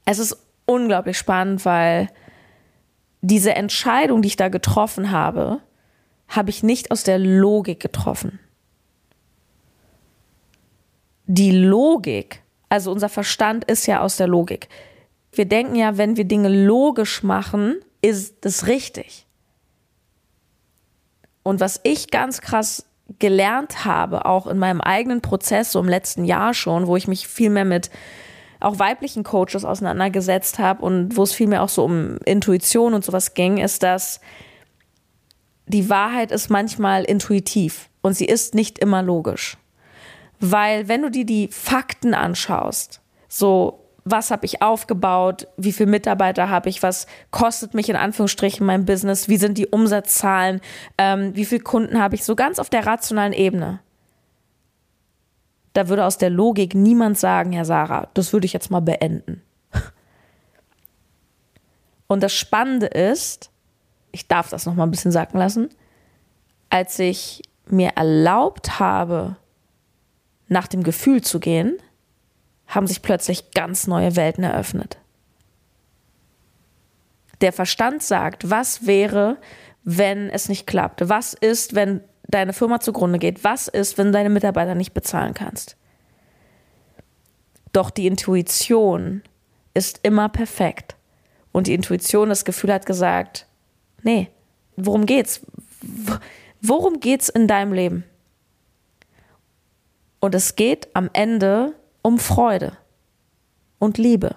Es 0.06 0.20
ist 0.20 0.38
unglaublich 0.66 1.18
spannend, 1.18 1.66
weil 1.66 2.10
diese 3.27 3.55
Entscheidung, 3.55 4.22
die 4.22 4.29
ich 4.29 4.36
da 4.38 4.48
getroffen 4.48 5.12
habe, 5.12 5.60
habe 6.29 6.50
ich 6.50 6.63
nicht 6.63 6.91
aus 6.91 7.03
der 7.03 7.19
Logik 7.19 7.79
getroffen. 7.79 8.39
Die 11.25 11.51
Logik, 11.51 12.41
also 12.69 12.91
unser 12.91 13.10
Verstand 13.10 13.65
ist 13.65 13.86
ja 13.86 14.01
aus 14.01 14.15
der 14.15 14.27
Logik. 14.27 14.69
Wir 15.31 15.46
denken 15.46 15.75
ja, 15.75 15.98
wenn 15.98 16.15
wir 16.15 16.24
Dinge 16.24 16.48
logisch 16.48 17.22
machen, 17.22 17.75
ist 18.01 18.46
das 18.46 18.67
richtig. 18.67 19.25
Und 21.43 21.60
was 21.60 21.81
ich 21.84 22.12
ganz 22.12 22.39
krass 22.39 22.86
gelernt 23.19 23.84
habe, 23.84 24.25
auch 24.25 24.48
in 24.48 24.57
meinem 24.57 24.81
eigenen 24.81 25.22
Prozess, 25.22 25.72
so 25.74 25.79
im 25.79 25.89
letzten 25.89 26.24
Jahr 26.24 26.53
schon, 26.53 26.88
wo 26.88 26.96
ich 26.96 27.07
mich 27.07 27.27
viel 27.27 27.50
mehr 27.50 27.65
mit 27.65 27.89
auch 28.60 28.80
weiblichen 28.80 29.24
Coaches 29.24 29.66
auseinandergesetzt 29.66 30.60
habe 30.60 30.84
und 30.84 31.16
wo 31.18 31.24
es 31.24 31.34
vielmehr 31.34 31.64
auch 31.64 31.70
so 31.70 31.84
um 31.84 32.18
Intuition 32.26 32.94
und 32.94 33.06
sowas 33.06 33.34
ging, 33.34 33.58
ist, 33.58 33.84
dass 33.84 34.20
die 35.66 35.90
Wahrheit 35.90 36.32
ist 36.32 36.50
manchmal 36.50 37.04
intuitiv 37.04 37.90
und 38.02 38.14
sie 38.14 38.26
ist 38.26 38.56
nicht 38.56 38.80
immer 38.80 39.04
logisch. 39.04 39.58
Weil 40.40 40.88
wenn 40.88 41.02
du 41.02 41.12
dir 41.12 41.26
die 41.26 41.50
Fakten 41.50 42.14
anschaust, 42.14 43.02
so 43.28 43.84
was 44.10 44.32
habe 44.32 44.46
ich 44.46 44.62
aufgebaut, 44.62 45.48
wie 45.58 45.74
viele 45.74 45.90
Mitarbeiter 45.90 46.50
habe 46.50 46.70
ich, 46.70 46.82
was 46.82 47.08
kostet 47.32 47.74
mich 47.74 47.90
in 47.90 47.98
Anführungsstrichen 47.98 48.66
mein 48.66 48.86
Business, 48.86 49.28
wie 49.28 49.38
sind 49.38 49.58
die 49.58 49.68
Umsatzzahlen, 49.68 50.62
ähm, 50.98 51.36
wie 51.36 51.44
viele 51.44 51.62
Kunden 51.62 52.00
habe 52.00 52.16
ich, 52.16 52.24
so 52.24 52.36
ganz 52.36 52.60
auf 52.60 52.70
der 52.70 52.86
rationalen 52.86 53.34
Ebene 53.34 53.80
da 55.77 55.89
würde 55.89 56.05
aus 56.05 56.17
der 56.17 56.31
Logik 56.31 56.74
niemand 56.74 57.19
sagen, 57.19 57.51
Herr 57.51 57.63
Sarah, 57.63 58.10
das 58.15 58.34
würde 58.34 58.48
ich 58.48 58.53
jetzt 58.53 58.72
mal 58.72 58.79
beenden. 58.79 59.43
Und 62.07 62.24
das 62.24 62.34
Spannende 62.34 62.88
ist, 62.88 63.51
ich 64.12 64.27
darf 64.27 64.50
das 64.50 64.65
noch 64.65 64.74
mal 64.74 64.86
ein 64.86 64.91
bisschen 64.91 65.12
sacken 65.12 65.38
lassen, 65.38 65.69
als 66.72 66.98
ich 66.98 67.43
mir 67.67 67.89
erlaubt 67.89 68.79
habe, 68.79 69.36
nach 70.48 70.65
dem 70.65 70.81
Gefühl 70.81 71.22
zu 71.22 71.39
gehen, 71.39 71.77
haben 72.65 72.88
sich 72.88 73.03
plötzlich 73.03 73.51
ganz 73.51 73.86
neue 73.86 74.15
Welten 74.15 74.43
eröffnet. 74.43 74.98
Der 77.41 77.53
Verstand 77.53 78.01
sagt, 78.01 78.50
was 78.50 78.88
wäre, 78.88 79.38
wenn 79.84 80.31
es 80.31 80.50
nicht 80.50 80.65
klappt? 80.65 81.07
Was 81.07 81.36
ist, 81.36 81.75
wenn 81.75 82.01
deine 82.27 82.53
Firma 82.53 82.79
zugrunde 82.79 83.19
geht. 83.19 83.43
Was 83.43 83.67
ist, 83.67 83.98
wenn 83.98 84.07
du 84.07 84.13
deine 84.13 84.29
Mitarbeiter 84.29 84.75
nicht 84.75 84.93
bezahlen 84.93 85.34
kannst? 85.34 85.77
Doch 87.74 87.89
die 87.89 88.07
Intuition 88.07 89.22
ist 89.74 90.00
immer 90.03 90.29
perfekt. 90.29 90.96
Und 91.51 91.67
die 91.67 91.74
Intuition, 91.74 92.29
das 92.29 92.46
Gefühl 92.46 92.74
hat 92.74 92.86
gesagt, 92.86 93.48
nee, 94.03 94.29
worum 94.75 95.05
geht's? 95.05 95.41
Worum 96.62 97.00
geht's 97.00 97.29
in 97.29 97.48
deinem 97.48 97.74
Leben? 97.74 98.03
Und 100.19 100.36
es 100.36 100.55
geht 100.55 100.88
am 100.96 101.10
Ende 101.13 101.74
um 102.01 102.19
Freude 102.19 102.75
und 103.79 103.98
Liebe. 103.98 104.36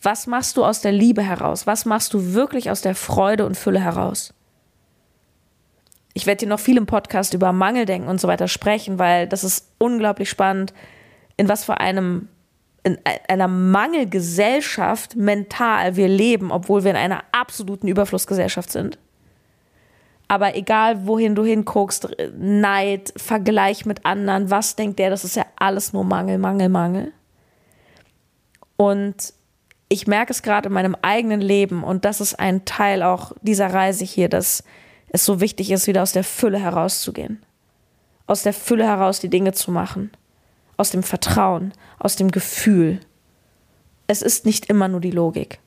Was 0.00 0.26
machst 0.26 0.56
du 0.56 0.64
aus 0.64 0.80
der 0.80 0.92
Liebe 0.92 1.22
heraus? 1.22 1.66
Was 1.66 1.84
machst 1.84 2.14
du 2.14 2.32
wirklich 2.32 2.70
aus 2.70 2.80
der 2.80 2.94
Freude 2.94 3.44
und 3.44 3.56
Fülle 3.56 3.80
heraus? 3.80 4.32
Ich 6.16 6.24
werde 6.24 6.38
dir 6.38 6.48
noch 6.48 6.60
viel 6.60 6.78
im 6.78 6.86
Podcast 6.86 7.34
über 7.34 7.52
Mangeldenken 7.52 8.08
und 8.08 8.22
so 8.22 8.26
weiter 8.26 8.48
sprechen, 8.48 8.98
weil 8.98 9.28
das 9.28 9.44
ist 9.44 9.70
unglaublich 9.76 10.30
spannend, 10.30 10.72
in 11.36 11.46
was 11.46 11.66
für 11.66 11.78
einem 11.78 12.28
in 12.84 12.96
einer 13.28 13.48
Mangelgesellschaft 13.48 15.14
mental 15.14 15.96
wir 15.96 16.08
leben, 16.08 16.52
obwohl 16.52 16.84
wir 16.84 16.92
in 16.92 16.96
einer 16.96 17.22
absoluten 17.32 17.86
Überflussgesellschaft 17.86 18.72
sind. 18.72 18.98
Aber 20.26 20.56
egal, 20.56 21.06
wohin 21.06 21.34
du 21.34 21.44
hinguckst, 21.44 22.08
Neid, 22.38 23.12
Vergleich 23.18 23.84
mit 23.84 24.06
anderen, 24.06 24.50
was 24.50 24.74
denkt 24.74 24.98
der, 24.98 25.10
das 25.10 25.22
ist 25.22 25.36
ja 25.36 25.44
alles 25.56 25.92
nur 25.92 26.04
Mangel, 26.04 26.38
Mangel, 26.38 26.70
Mangel. 26.70 27.12
Und 28.78 29.34
ich 29.90 30.06
merke 30.06 30.32
es 30.32 30.42
gerade 30.42 30.68
in 30.68 30.72
meinem 30.72 30.96
eigenen 31.02 31.42
Leben 31.42 31.84
und 31.84 32.06
das 32.06 32.22
ist 32.22 32.40
ein 32.40 32.64
Teil 32.64 33.02
auch 33.02 33.32
dieser 33.42 33.74
Reise 33.74 34.06
hier, 34.06 34.30
dass 34.30 34.64
es 35.16 35.24
so 35.24 35.40
wichtig 35.40 35.70
ist, 35.70 35.86
wieder 35.86 36.02
aus 36.02 36.12
der 36.12 36.24
Fülle 36.24 36.58
herauszugehen. 36.58 37.42
Aus 38.26 38.42
der 38.42 38.52
Fülle 38.52 38.84
heraus 38.84 39.18
die 39.18 39.30
Dinge 39.30 39.52
zu 39.52 39.70
machen. 39.70 40.10
Aus 40.76 40.90
dem 40.90 41.02
Vertrauen, 41.02 41.72
aus 41.98 42.16
dem 42.16 42.30
Gefühl. 42.30 43.00
Es 44.06 44.20
ist 44.20 44.44
nicht 44.44 44.66
immer 44.66 44.88
nur 44.88 45.00
die 45.00 45.10
Logik. 45.10 45.58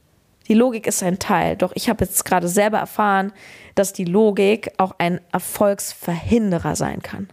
Die 0.47 0.53
Logik 0.53 0.87
ist 0.87 1.03
ein 1.03 1.19
Teil, 1.19 1.57
doch 1.57 1.71
ich 1.75 1.89
habe 1.89 2.05
jetzt 2.05 2.25
gerade 2.25 2.47
selber 2.47 2.77
erfahren, 2.77 3.33
dass 3.75 3.91
die 3.91 4.05
Logik 4.05 4.71
auch 4.77 4.95
ein 4.97 5.19
Erfolgsverhinderer 5.31 6.75
sein 6.75 7.01
kann. 7.01 7.27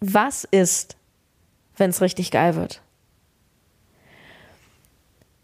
Was 0.00 0.44
ist, 0.44 0.96
wenn 1.76 1.90
es 1.90 2.00
richtig 2.00 2.30
geil 2.30 2.54
wird? 2.54 2.80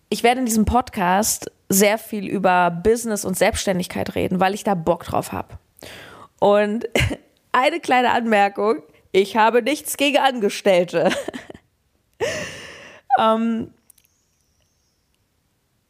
Ich 0.09 0.23
werde 0.23 0.41
in 0.41 0.47
diesem 0.47 0.65
Podcast 0.65 1.51
sehr 1.68 1.99
viel 1.99 2.28
über 2.28 2.71
Business 2.71 3.25
und 3.25 3.37
Selbstständigkeit 3.37 4.14
reden, 4.14 4.40
weil 4.40 4.54
ich 4.54 4.64
da 4.64 4.75
Bock 4.75 5.04
drauf 5.04 5.33
habe. 5.33 5.59
Und 6.38 6.88
eine 7.52 7.80
kleine 7.80 8.11
Anmerkung, 8.11 8.83
ich 9.12 9.37
habe 9.37 9.62
nichts 9.62 9.97
gegen 9.97 10.18
Angestellte. 10.18 11.11
ähm, 13.21 13.71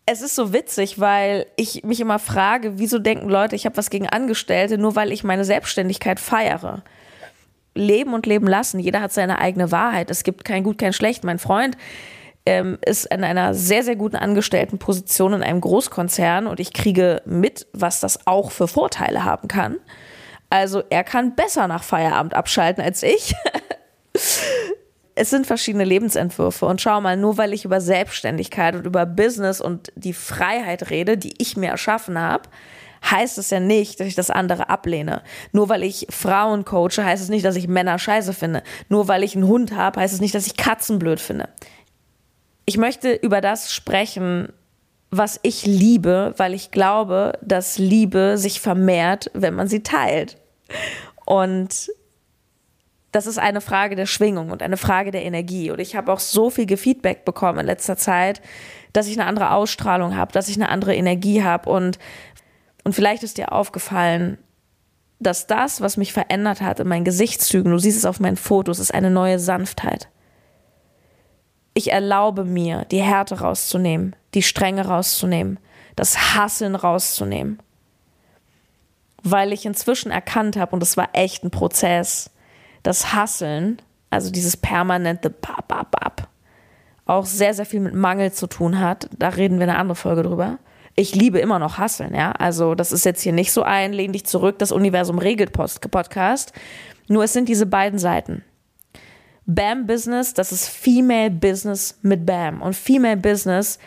es 0.06 0.20
ist 0.20 0.34
so 0.34 0.52
witzig, 0.52 1.00
weil 1.00 1.46
ich 1.56 1.82
mich 1.84 2.00
immer 2.00 2.18
frage, 2.18 2.78
wieso 2.78 2.98
denken 2.98 3.28
Leute, 3.28 3.56
ich 3.56 3.64
habe 3.64 3.76
was 3.76 3.88
gegen 3.88 4.08
Angestellte, 4.08 4.76
nur 4.76 4.96
weil 4.96 5.12
ich 5.12 5.24
meine 5.24 5.44
Selbstständigkeit 5.44 6.20
feiere. 6.20 6.82
Leben 7.74 8.12
und 8.12 8.26
leben 8.26 8.46
lassen. 8.46 8.78
Jeder 8.78 9.00
hat 9.00 9.12
seine 9.12 9.38
eigene 9.38 9.72
Wahrheit. 9.72 10.10
Es 10.10 10.22
gibt 10.22 10.44
kein 10.44 10.62
Gut, 10.62 10.78
kein 10.78 10.92
Schlecht. 10.92 11.24
Mein 11.24 11.38
Freund, 11.38 11.76
ähm, 12.46 12.78
ist 12.84 13.06
in 13.06 13.24
einer 13.24 13.54
sehr, 13.54 13.82
sehr 13.82 13.96
guten 13.96 14.16
Angestelltenposition 14.16 15.32
in 15.32 15.42
einem 15.42 15.60
Großkonzern 15.60 16.46
und 16.46 16.60
ich 16.60 16.72
kriege 16.72 17.22
mit, 17.24 17.66
was 17.72 18.00
das 18.00 18.26
auch 18.26 18.50
für 18.50 18.68
Vorteile 18.68 19.24
haben 19.24 19.48
kann. 19.48 19.76
Also 20.50 20.82
er 20.90 21.04
kann 21.04 21.34
besser 21.34 21.66
nach 21.68 21.82
Feierabend 21.82 22.34
abschalten 22.34 22.84
als 22.84 23.02
ich. 23.02 23.34
es 25.14 25.30
sind 25.30 25.46
verschiedene 25.46 25.84
Lebensentwürfe 25.84 26.66
und 26.66 26.80
schau 26.80 27.00
mal, 27.00 27.16
nur 27.16 27.38
weil 27.38 27.54
ich 27.54 27.64
über 27.64 27.80
Selbstständigkeit 27.80 28.76
und 28.76 28.86
über 28.86 29.06
Business 29.06 29.60
und 29.60 29.90
die 29.96 30.12
Freiheit 30.12 30.90
rede, 30.90 31.16
die 31.16 31.34
ich 31.38 31.56
mir 31.56 31.70
erschaffen 31.70 32.18
habe, 32.18 32.48
heißt 33.10 33.38
es 33.38 33.50
ja 33.50 33.60
nicht, 33.60 34.00
dass 34.00 34.06
ich 34.06 34.14
das 34.14 34.30
andere 34.30 34.68
ablehne. 34.68 35.22
Nur 35.52 35.68
weil 35.68 35.82
ich 35.82 36.06
Frauen 36.10 36.64
coache, 36.64 37.04
heißt 37.04 37.22
es 37.22 37.28
nicht, 37.28 37.44
dass 37.44 37.56
ich 37.56 37.68
Männer 37.68 37.98
scheiße 37.98 38.32
finde. 38.32 38.62
Nur 38.88 39.08
weil 39.08 39.22
ich 39.24 39.34
einen 39.34 39.46
Hund 39.46 39.74
habe, 39.74 40.00
heißt 40.00 40.14
es 40.14 40.20
nicht, 40.20 40.34
dass 40.34 40.46
ich 40.46 40.56
Katzen 40.56 40.98
blöd 40.98 41.20
finde 41.20 41.48
ich 42.66 42.78
möchte 42.78 43.12
über 43.12 43.40
das 43.40 43.72
sprechen, 43.72 44.52
was 45.10 45.38
ich 45.42 45.64
liebe, 45.66 46.34
weil 46.36 46.54
ich 46.54 46.70
glaube, 46.70 47.38
dass 47.42 47.78
Liebe 47.78 48.36
sich 48.36 48.60
vermehrt, 48.60 49.30
wenn 49.34 49.54
man 49.54 49.68
sie 49.68 49.82
teilt. 49.82 50.36
Und 51.24 51.90
das 53.12 53.26
ist 53.26 53.38
eine 53.38 53.60
Frage 53.60 53.94
der 53.94 54.06
Schwingung 54.06 54.50
und 54.50 54.62
eine 54.62 54.76
Frage 54.76 55.12
der 55.12 55.24
Energie. 55.24 55.70
Und 55.70 55.78
ich 55.78 55.94
habe 55.94 56.12
auch 56.12 56.18
so 56.18 56.50
viel 56.50 56.76
Feedback 56.76 57.24
bekommen 57.24 57.60
in 57.60 57.66
letzter 57.66 57.96
Zeit, 57.96 58.42
dass 58.92 59.06
ich 59.06 59.18
eine 59.18 59.28
andere 59.28 59.52
Ausstrahlung 59.52 60.16
habe, 60.16 60.32
dass 60.32 60.48
ich 60.48 60.56
eine 60.56 60.68
andere 60.68 60.96
Energie 60.96 61.44
habe. 61.44 61.70
Und, 61.70 61.98
und 62.82 62.94
vielleicht 62.94 63.22
ist 63.22 63.38
dir 63.38 63.52
aufgefallen, 63.52 64.38
dass 65.20 65.46
das, 65.46 65.80
was 65.80 65.96
mich 65.96 66.12
verändert 66.12 66.60
hat 66.60 66.80
in 66.80 66.88
meinen 66.88 67.04
Gesichtszügen, 67.04 67.70
du 67.70 67.78
siehst 67.78 67.98
es 67.98 68.04
auf 68.04 68.18
meinen 68.18 68.36
Fotos, 68.36 68.80
ist 68.80 68.92
eine 68.92 69.10
neue 69.10 69.38
Sanftheit 69.38 70.08
Ich 71.74 71.90
erlaube 71.90 72.44
mir, 72.44 72.86
die 72.90 73.02
Härte 73.02 73.40
rauszunehmen, 73.40 74.14
die 74.34 74.42
Strenge 74.42 74.86
rauszunehmen, 74.86 75.58
das 75.96 76.34
Hasseln 76.34 76.76
rauszunehmen. 76.76 77.58
Weil 79.24 79.52
ich 79.52 79.66
inzwischen 79.66 80.12
erkannt 80.12 80.56
habe, 80.56 80.72
und 80.72 80.80
das 80.80 80.96
war 80.96 81.08
echt 81.12 81.42
ein 81.42 81.50
Prozess, 81.50 82.30
das 82.84 83.12
Hasseln, 83.12 83.82
also 84.10 84.30
dieses 84.30 84.56
permanente 84.56 85.30
Bap, 85.30 85.66
Bap, 85.66 85.90
Bap, 85.90 86.28
auch 87.06 87.26
sehr, 87.26 87.54
sehr 87.54 87.66
viel 87.66 87.80
mit 87.80 87.94
Mangel 87.94 88.32
zu 88.32 88.46
tun 88.46 88.78
hat. 88.78 89.08
Da 89.18 89.30
reden 89.30 89.58
wir 89.58 89.64
eine 89.64 89.76
andere 89.76 89.96
Folge 89.96 90.22
drüber. 90.22 90.58
Ich 90.94 91.14
liebe 91.14 91.40
immer 91.40 91.58
noch 91.58 91.78
Hasseln, 91.78 92.14
ja. 92.14 92.32
Also, 92.32 92.74
das 92.76 92.92
ist 92.92 93.04
jetzt 93.04 93.22
hier 93.22 93.32
nicht 93.32 93.52
so 93.52 93.62
ein, 93.62 93.92
lehn 93.92 94.12
dich 94.12 94.26
zurück, 94.26 94.58
das 94.60 94.70
Universum 94.70 95.18
regelt 95.18 95.52
Podcast. 95.52 96.52
Nur 97.08 97.24
es 97.24 97.32
sind 97.32 97.48
diese 97.48 97.66
beiden 97.66 97.98
Seiten. 97.98 98.44
Bam 99.46 99.86
Business, 99.86 100.34
das 100.34 100.52
ist 100.52 100.68
Female 100.68 101.30
Business 101.30 101.98
mit 102.02 102.24
Bam. 102.24 102.62
Und 102.62 102.74
Female 102.74 103.16
Business, 103.16 103.78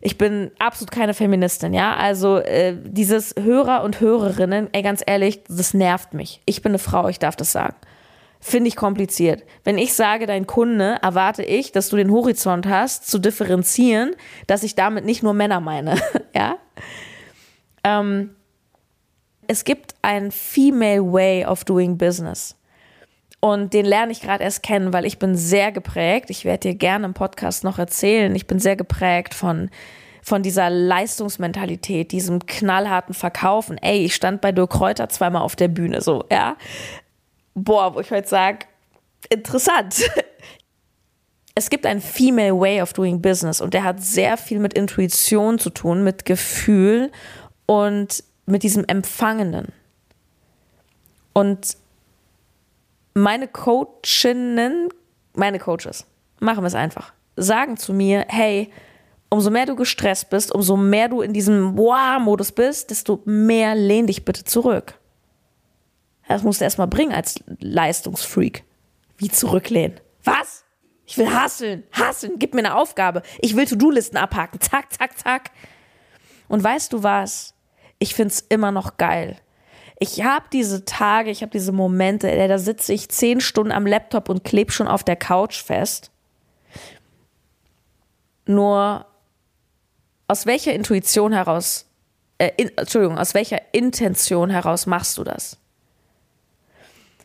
ich 0.00 0.18
bin 0.18 0.50
absolut 0.58 0.90
keine 0.90 1.14
Feministin, 1.14 1.72
ja. 1.72 1.94
Also 1.96 2.38
äh, 2.38 2.76
dieses 2.84 3.34
Hörer 3.40 3.82
und 3.82 4.00
Hörerinnen, 4.00 4.68
ey, 4.72 4.82
ganz 4.82 5.02
ehrlich, 5.06 5.42
das 5.48 5.74
nervt 5.74 6.14
mich. 6.14 6.42
Ich 6.46 6.62
bin 6.62 6.70
eine 6.70 6.78
Frau, 6.78 7.08
ich 7.08 7.18
darf 7.18 7.36
das 7.36 7.52
sagen 7.52 7.76
finde 8.40 8.68
ich 8.68 8.76
kompliziert. 8.76 9.42
Wenn 9.64 9.78
ich 9.78 9.94
sage, 9.94 10.26
dein 10.26 10.46
Kunde, 10.46 10.98
erwarte 11.02 11.42
ich, 11.42 11.72
dass 11.72 11.88
du 11.88 11.96
den 11.96 12.10
Horizont 12.12 12.66
hast, 12.66 13.08
zu 13.08 13.18
differenzieren, 13.18 14.14
dass 14.46 14.62
ich 14.62 14.74
damit 14.74 15.04
nicht 15.04 15.22
nur 15.22 15.34
Männer 15.34 15.60
meine. 15.60 15.96
ja? 16.34 16.56
Ähm, 17.82 18.36
es 19.48 19.64
gibt 19.64 19.94
ein 20.02 20.30
Female 20.30 21.12
Way 21.12 21.46
of 21.46 21.64
Doing 21.64 21.98
Business. 21.98 22.55
Und 23.46 23.74
den 23.74 23.86
lerne 23.86 24.12
ich 24.12 24.20
gerade 24.20 24.42
erst 24.42 24.62
kennen, 24.62 24.92
weil 24.92 25.04
ich 25.04 25.18
bin 25.18 25.36
sehr 25.36 25.72
geprägt. 25.72 26.30
Ich 26.30 26.44
werde 26.44 26.68
dir 26.68 26.74
gerne 26.74 27.04
im 27.04 27.14
Podcast 27.14 27.64
noch 27.64 27.78
erzählen. 27.78 28.34
Ich 28.34 28.46
bin 28.46 28.58
sehr 28.58 28.76
geprägt 28.76 29.34
von 29.34 29.70
von 30.22 30.42
dieser 30.42 30.70
Leistungsmentalität, 30.70 32.10
diesem 32.10 32.44
knallharten 32.46 33.14
Verkaufen. 33.14 33.78
Ey, 33.78 34.04
ich 34.04 34.12
stand 34.16 34.40
bei 34.40 34.50
Dirk 34.50 34.70
Kräuter 34.70 35.08
zweimal 35.08 35.42
auf 35.42 35.54
der 35.54 35.68
Bühne, 35.68 36.00
so, 36.00 36.24
ja 36.32 36.56
boah, 37.56 37.94
wo 37.94 38.00
ich 38.00 38.10
heute 38.12 38.28
sage, 38.28 38.66
interessant. 39.28 40.08
Es 41.58 41.70
gibt 41.70 41.86
ein 41.86 42.02
Female 42.02 42.60
Way 42.60 42.82
of 42.82 42.92
Doing 42.92 43.22
Business 43.22 43.62
und 43.62 43.72
der 43.72 43.82
hat 43.82 44.02
sehr 44.02 44.36
viel 44.36 44.58
mit 44.58 44.74
Intuition 44.74 45.58
zu 45.58 45.70
tun, 45.70 46.04
mit 46.04 46.26
Gefühl 46.26 47.10
und 47.64 48.22
mit 48.44 48.62
diesem 48.62 48.84
Empfangenen. 48.84 49.68
Und 51.32 51.78
meine 53.16 53.48
Coachinnen, 53.48 54.90
meine 55.34 55.58
Coaches, 55.58 56.06
machen 56.38 56.62
wir 56.62 56.68
es 56.68 56.74
einfach, 56.74 57.14
sagen 57.34 57.78
zu 57.78 57.94
mir, 57.94 58.26
hey, 58.28 58.70
umso 59.30 59.50
mehr 59.50 59.64
du 59.64 59.74
gestresst 59.74 60.28
bist, 60.28 60.52
umso 60.52 60.76
mehr 60.76 61.08
du 61.08 61.22
in 61.22 61.32
diesem 61.32 61.78
Wow-Modus 61.78 62.52
bist, 62.52 62.90
desto 62.90 63.22
mehr 63.24 63.74
lehn 63.74 64.06
dich 64.06 64.26
bitte 64.26 64.44
zurück. 64.44 64.98
Das 66.28 66.42
musst 66.42 66.60
du 66.60 66.64
erstmal 66.64 66.88
bringen 66.88 67.12
als 67.12 67.42
Leistungsfreak. 67.58 68.64
Wie 69.16 69.30
zurücklehnen. 69.30 69.98
Was? 70.22 70.64
Ich 71.06 71.16
will 71.16 71.32
hasseln, 71.32 71.84
hasseln, 71.92 72.34
gib 72.38 72.52
mir 72.52 72.60
eine 72.60 72.74
Aufgabe. 72.74 73.22
Ich 73.40 73.56
will 73.56 73.64
To-Do-Listen 73.64 74.18
abhaken. 74.18 74.60
Zack, 74.60 74.92
zack, 74.92 75.16
zack. 75.16 75.50
Und 76.48 76.62
weißt 76.62 76.92
du 76.92 77.02
was? 77.02 77.54
Ich 77.98 78.14
find's 78.14 78.44
immer 78.48 78.72
noch 78.72 78.98
geil. 78.98 79.38
Ich 79.98 80.22
habe 80.22 80.44
diese 80.52 80.84
Tage, 80.84 81.30
ich 81.30 81.42
habe 81.42 81.52
diese 81.52 81.72
Momente, 81.72 82.30
da 82.48 82.58
sitze 82.58 82.92
ich 82.92 83.08
zehn 83.08 83.40
Stunden 83.40 83.72
am 83.72 83.86
Laptop 83.86 84.28
und 84.28 84.44
kleb 84.44 84.70
schon 84.72 84.88
auf 84.88 85.04
der 85.04 85.16
Couch 85.16 85.62
fest. 85.62 86.10
Nur 88.44 89.06
aus 90.28 90.44
welcher 90.44 90.74
Intuition 90.74 91.32
heraus, 91.32 91.86
äh, 92.38 92.50
in, 92.56 92.76
Entschuldigung, 92.76 93.18
aus 93.18 93.32
welcher 93.34 93.60
Intention 93.72 94.50
heraus 94.50 94.86
machst 94.86 95.16
du 95.18 95.24
das? 95.24 95.58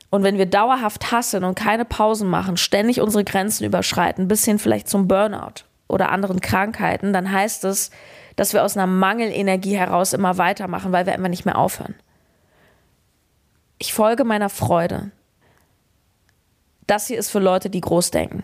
Und 0.09 0.23
wenn 0.23 0.37
wir 0.37 0.45
dauerhaft 0.45 1.11
hassen 1.11 1.43
und 1.43 1.55
keine 1.55 1.85
Pausen 1.85 2.29
machen, 2.29 2.57
ständig 2.57 3.01
unsere 3.01 3.23
Grenzen 3.23 3.65
überschreiten, 3.65 4.27
bis 4.27 4.45
hin 4.45 4.59
vielleicht 4.59 4.89
zum 4.89 5.07
Burnout 5.07 5.65
oder 5.87 6.09
anderen 6.09 6.41
Krankheiten, 6.41 7.13
dann 7.13 7.31
heißt 7.31 7.63
es, 7.65 7.91
dass 8.35 8.53
wir 8.53 8.63
aus 8.63 8.75
einer 8.77 8.87
Mangelenergie 8.87 9.75
heraus 9.75 10.13
immer 10.13 10.37
weitermachen, 10.37 10.91
weil 10.91 11.05
wir 11.05 11.13
einfach 11.13 11.29
nicht 11.29 11.45
mehr 11.45 11.57
aufhören. 11.57 11.95
Ich 13.81 13.95
folge 13.95 14.25
meiner 14.25 14.49
Freude. 14.49 15.09
Das 16.85 17.07
hier 17.07 17.17
ist 17.17 17.31
für 17.31 17.39
Leute, 17.39 17.71
die 17.71 17.81
groß 17.81 18.11
denken. 18.11 18.43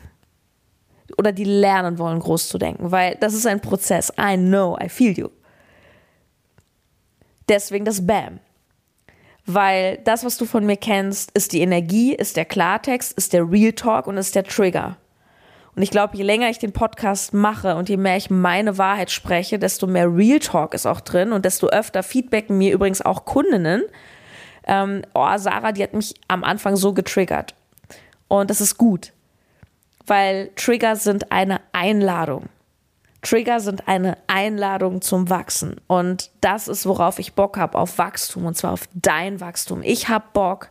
Oder 1.15 1.31
die 1.31 1.43
lernen 1.43 1.99
wollen, 1.99 2.19
groß 2.19 2.49
zu 2.49 2.57
denken, 2.57 2.91
weil 2.91 3.15
das 3.19 3.35
ist 3.35 3.45
ein 3.45 3.61
Prozess. 3.61 4.11
I 4.19 4.35
know, 4.35 4.75
I 4.81 4.89
feel 4.89 5.15
you. 5.15 5.29
Deswegen 7.47 7.85
das 7.85 8.05
BAM 8.05 8.39
weil 9.49 9.99
das, 10.03 10.25
was 10.25 10.37
du 10.37 10.45
von 10.45 10.65
mir 10.65 10.75
kennst, 10.75 11.31
ist 11.31 11.53
die 11.53 11.61
Energie, 11.61 12.13
ist 12.13 12.35
der 12.35 12.43
Klartext, 12.43 13.13
ist 13.13 13.31
der 13.31 13.49
Real 13.49 13.71
Talk 13.71 14.05
und 14.05 14.17
ist 14.17 14.35
der 14.35 14.43
Trigger. 14.43 14.97
Und 15.73 15.83
ich 15.83 15.89
glaube, 15.89 16.17
je 16.17 16.23
länger 16.23 16.49
ich 16.49 16.59
den 16.59 16.73
Podcast 16.73 17.33
mache 17.33 17.75
und 17.75 17.87
je 17.87 17.95
mehr 17.95 18.17
ich 18.17 18.29
meine 18.29 18.77
Wahrheit 18.77 19.09
spreche, 19.09 19.57
desto 19.57 19.87
mehr 19.87 20.13
Real 20.13 20.39
Talk 20.39 20.73
ist 20.73 20.85
auch 20.85 20.99
drin 20.99 21.31
und 21.31 21.45
desto 21.45 21.67
öfter 21.67 22.03
feedbacken 22.03 22.57
mir 22.57 22.73
übrigens 22.73 23.01
auch 23.01 23.23
Kundinnen. 23.23 23.83
Ähm, 24.67 25.01
oh, 25.13 25.37
Sarah, 25.37 25.71
die 25.71 25.83
hat 25.83 25.93
mich 25.93 26.13
am 26.27 26.43
Anfang 26.43 26.75
so 26.75 26.93
getriggert. 26.93 27.55
Und 28.27 28.49
das 28.49 28.61
ist 28.61 28.77
gut, 28.77 29.13
weil 30.05 30.51
Trigger 30.55 30.95
sind 30.95 31.31
eine 31.31 31.61
Einladung. 31.71 32.49
Trigger 33.21 33.59
sind 33.59 33.87
eine 33.87 34.17
Einladung 34.27 35.01
zum 35.01 35.29
Wachsen. 35.29 35.81
Und 35.87 36.29
das 36.41 36.67
ist, 36.67 36.85
worauf 36.85 37.19
ich 37.19 37.33
Bock 37.33 37.57
habe, 37.57 37.77
auf 37.77 37.97
Wachstum. 37.97 38.45
Und 38.45 38.55
zwar 38.55 38.73
auf 38.73 38.87
dein 38.93 39.41
Wachstum. 39.41 39.81
Ich 39.83 40.07
habe 40.09 40.25
Bock, 40.33 40.69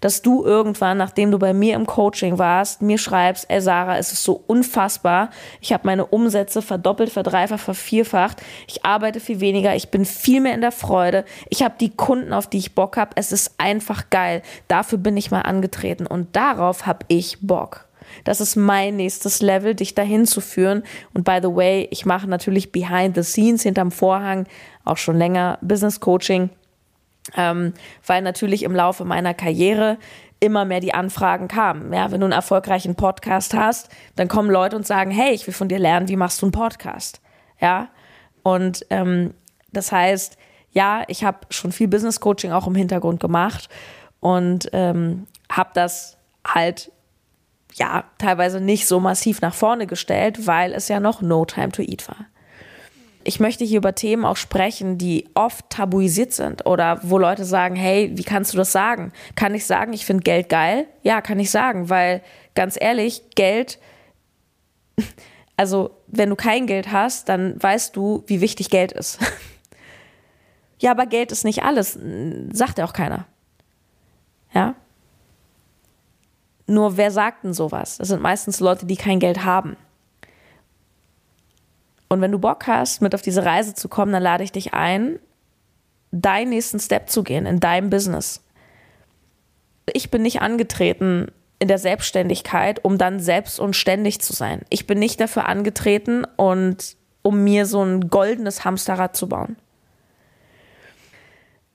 dass 0.00 0.22
du 0.22 0.44
irgendwann, 0.44 0.98
nachdem 0.98 1.30
du 1.30 1.38
bei 1.38 1.52
mir 1.52 1.74
im 1.74 1.86
Coaching 1.86 2.38
warst, 2.38 2.82
mir 2.82 2.98
schreibst, 2.98 3.46
ey 3.48 3.60
Sarah, 3.60 3.98
es 3.98 4.12
ist 4.12 4.24
so 4.24 4.42
unfassbar. 4.46 5.30
Ich 5.60 5.72
habe 5.72 5.86
meine 5.86 6.06
Umsätze 6.06 6.62
verdoppelt, 6.62 7.10
verdreifacht, 7.10 7.64
vervierfacht. 7.64 8.42
Ich 8.66 8.84
arbeite 8.84 9.20
viel 9.20 9.40
weniger. 9.40 9.74
Ich 9.74 9.90
bin 9.90 10.04
viel 10.04 10.40
mehr 10.40 10.54
in 10.54 10.60
der 10.60 10.72
Freude. 10.72 11.24
Ich 11.48 11.62
habe 11.62 11.74
die 11.80 11.90
Kunden, 11.90 12.32
auf 12.32 12.46
die 12.46 12.58
ich 12.58 12.74
Bock 12.74 12.96
habe. 12.96 13.10
Es 13.14 13.32
ist 13.32 13.52
einfach 13.58 14.10
geil. 14.10 14.42
Dafür 14.68 14.98
bin 14.98 15.16
ich 15.16 15.30
mal 15.30 15.42
angetreten. 15.42 16.06
Und 16.06 16.34
darauf 16.36 16.86
habe 16.86 17.04
ich 17.08 17.38
Bock. 17.40 17.88
Das 18.24 18.40
ist 18.40 18.56
mein 18.56 18.96
nächstes 18.96 19.42
Level, 19.42 19.74
dich 19.74 19.94
dahin 19.94 20.26
zu 20.26 20.40
führen. 20.40 20.82
Und 21.14 21.24
by 21.24 21.38
the 21.42 21.54
way, 21.54 21.88
ich 21.90 22.06
mache 22.06 22.28
natürlich 22.28 22.72
behind 22.72 23.14
the 23.14 23.22
scenes, 23.22 23.62
hinterm 23.62 23.90
Vorhang, 23.90 24.46
auch 24.84 24.96
schon 24.96 25.18
länger 25.18 25.58
Business 25.60 26.00
Coaching, 26.00 26.50
ähm, 27.36 27.74
weil 28.06 28.22
natürlich 28.22 28.62
im 28.62 28.74
Laufe 28.74 29.04
meiner 29.04 29.34
Karriere 29.34 29.98
immer 30.40 30.64
mehr 30.64 30.80
die 30.80 30.94
Anfragen 30.94 31.48
kamen. 31.48 31.92
Ja, 31.92 32.10
wenn 32.10 32.20
du 32.20 32.26
einen 32.26 32.32
erfolgreichen 32.32 32.94
Podcast 32.94 33.54
hast, 33.54 33.88
dann 34.16 34.28
kommen 34.28 34.50
Leute 34.50 34.76
und 34.76 34.86
sagen, 34.86 35.10
hey, 35.10 35.32
ich 35.32 35.46
will 35.46 35.54
von 35.54 35.68
dir 35.68 35.78
lernen, 35.78 36.08
wie 36.08 36.16
machst 36.16 36.40
du 36.42 36.46
einen 36.46 36.52
Podcast? 36.52 37.20
Ja, 37.60 37.88
und 38.42 38.86
ähm, 38.90 39.34
das 39.72 39.92
heißt, 39.92 40.36
ja, 40.70 41.02
ich 41.08 41.24
habe 41.24 41.38
schon 41.50 41.72
viel 41.72 41.88
Business 41.88 42.20
Coaching 42.20 42.52
auch 42.52 42.66
im 42.66 42.74
Hintergrund 42.74 43.20
gemacht 43.20 43.68
und 44.20 44.68
ähm, 44.72 45.26
habe 45.50 45.70
das 45.74 46.18
halt 46.46 46.92
ja, 47.74 48.04
teilweise 48.18 48.60
nicht 48.60 48.86
so 48.86 49.00
massiv 49.00 49.40
nach 49.40 49.54
vorne 49.54 49.86
gestellt, 49.86 50.46
weil 50.46 50.72
es 50.72 50.88
ja 50.88 51.00
noch 51.00 51.22
No 51.22 51.44
Time 51.44 51.70
to 51.70 51.82
Eat 51.82 52.08
war. 52.08 52.26
Ich 53.28 53.40
möchte 53.40 53.62
hier 53.62 53.76
über 53.76 53.94
Themen 53.94 54.24
auch 54.24 54.38
sprechen, 54.38 54.96
die 54.96 55.28
oft 55.34 55.68
tabuisiert 55.68 56.32
sind 56.32 56.64
oder 56.64 56.98
wo 57.02 57.18
Leute 57.18 57.44
sagen, 57.44 57.76
hey, 57.76 58.10
wie 58.14 58.24
kannst 58.24 58.54
du 58.54 58.56
das 58.56 58.72
sagen? 58.72 59.12
Kann 59.34 59.54
ich 59.54 59.66
sagen, 59.66 59.92
ich 59.92 60.06
finde 60.06 60.22
Geld 60.22 60.48
geil? 60.48 60.86
Ja, 61.02 61.20
kann 61.20 61.38
ich 61.38 61.50
sagen, 61.50 61.90
weil 61.90 62.22
ganz 62.54 62.78
ehrlich, 62.80 63.20
Geld, 63.34 63.78
also 65.58 65.90
wenn 66.06 66.30
du 66.30 66.36
kein 66.36 66.66
Geld 66.66 66.90
hast, 66.90 67.28
dann 67.28 67.62
weißt 67.62 67.94
du, 67.94 68.24
wie 68.28 68.40
wichtig 68.40 68.70
Geld 68.70 68.92
ist. 68.92 69.18
ja, 70.78 70.92
aber 70.92 71.04
Geld 71.04 71.30
ist 71.30 71.44
nicht 71.44 71.62
alles, 71.62 71.98
sagt 72.52 72.78
ja 72.78 72.86
auch 72.86 72.94
keiner. 72.94 73.26
Ja, 74.54 74.74
nur 76.66 76.96
wer 76.96 77.10
sagt 77.10 77.44
denn 77.44 77.52
sowas? 77.52 77.98
Das 77.98 78.08
sind 78.08 78.22
meistens 78.22 78.58
Leute, 78.60 78.86
die 78.86 78.96
kein 78.96 79.20
Geld 79.20 79.44
haben. 79.44 79.76
Und 82.08 82.20
wenn 82.20 82.32
du 82.32 82.38
Bock 82.38 82.66
hast, 82.66 83.02
mit 83.02 83.14
auf 83.14 83.22
diese 83.22 83.44
Reise 83.44 83.74
zu 83.74 83.88
kommen, 83.88 84.12
dann 84.12 84.22
lade 84.22 84.44
ich 84.44 84.52
dich 84.52 84.74
ein, 84.74 85.18
deinen 86.10 86.50
nächsten 86.50 86.80
Step 86.80 87.10
zu 87.10 87.22
gehen 87.22 87.46
in 87.46 87.60
deinem 87.60 87.90
Business. 87.90 88.42
Ich 89.92 90.10
bin 90.10 90.22
nicht 90.22 90.40
angetreten 90.40 91.30
in 91.58 91.68
der 91.68 91.78
Selbstständigkeit, 91.78 92.84
um 92.84 92.98
dann 92.98 93.20
selbst 93.20 93.58
und 93.58 93.74
ständig 93.74 94.20
zu 94.20 94.32
sein. 94.32 94.62
Ich 94.70 94.86
bin 94.86 94.98
nicht 94.98 95.20
dafür 95.20 95.46
angetreten 95.46 96.24
und 96.36 96.96
um 97.22 97.42
mir 97.44 97.66
so 97.66 97.82
ein 97.82 98.08
goldenes 98.08 98.64
Hamsterrad 98.64 99.16
zu 99.16 99.28
bauen. 99.28 99.56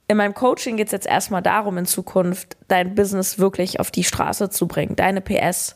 In 0.07 0.17
meinem 0.17 0.33
Coaching 0.33 0.77
geht 0.77 0.87
es 0.87 0.91
jetzt 0.91 1.07
erstmal 1.07 1.41
darum, 1.41 1.77
in 1.77 1.85
Zukunft 1.85 2.57
dein 2.67 2.95
Business 2.95 3.39
wirklich 3.39 3.79
auf 3.79 3.91
die 3.91 4.03
Straße 4.03 4.49
zu 4.49 4.67
bringen, 4.67 4.95
deine 4.95 5.21
PS. 5.21 5.75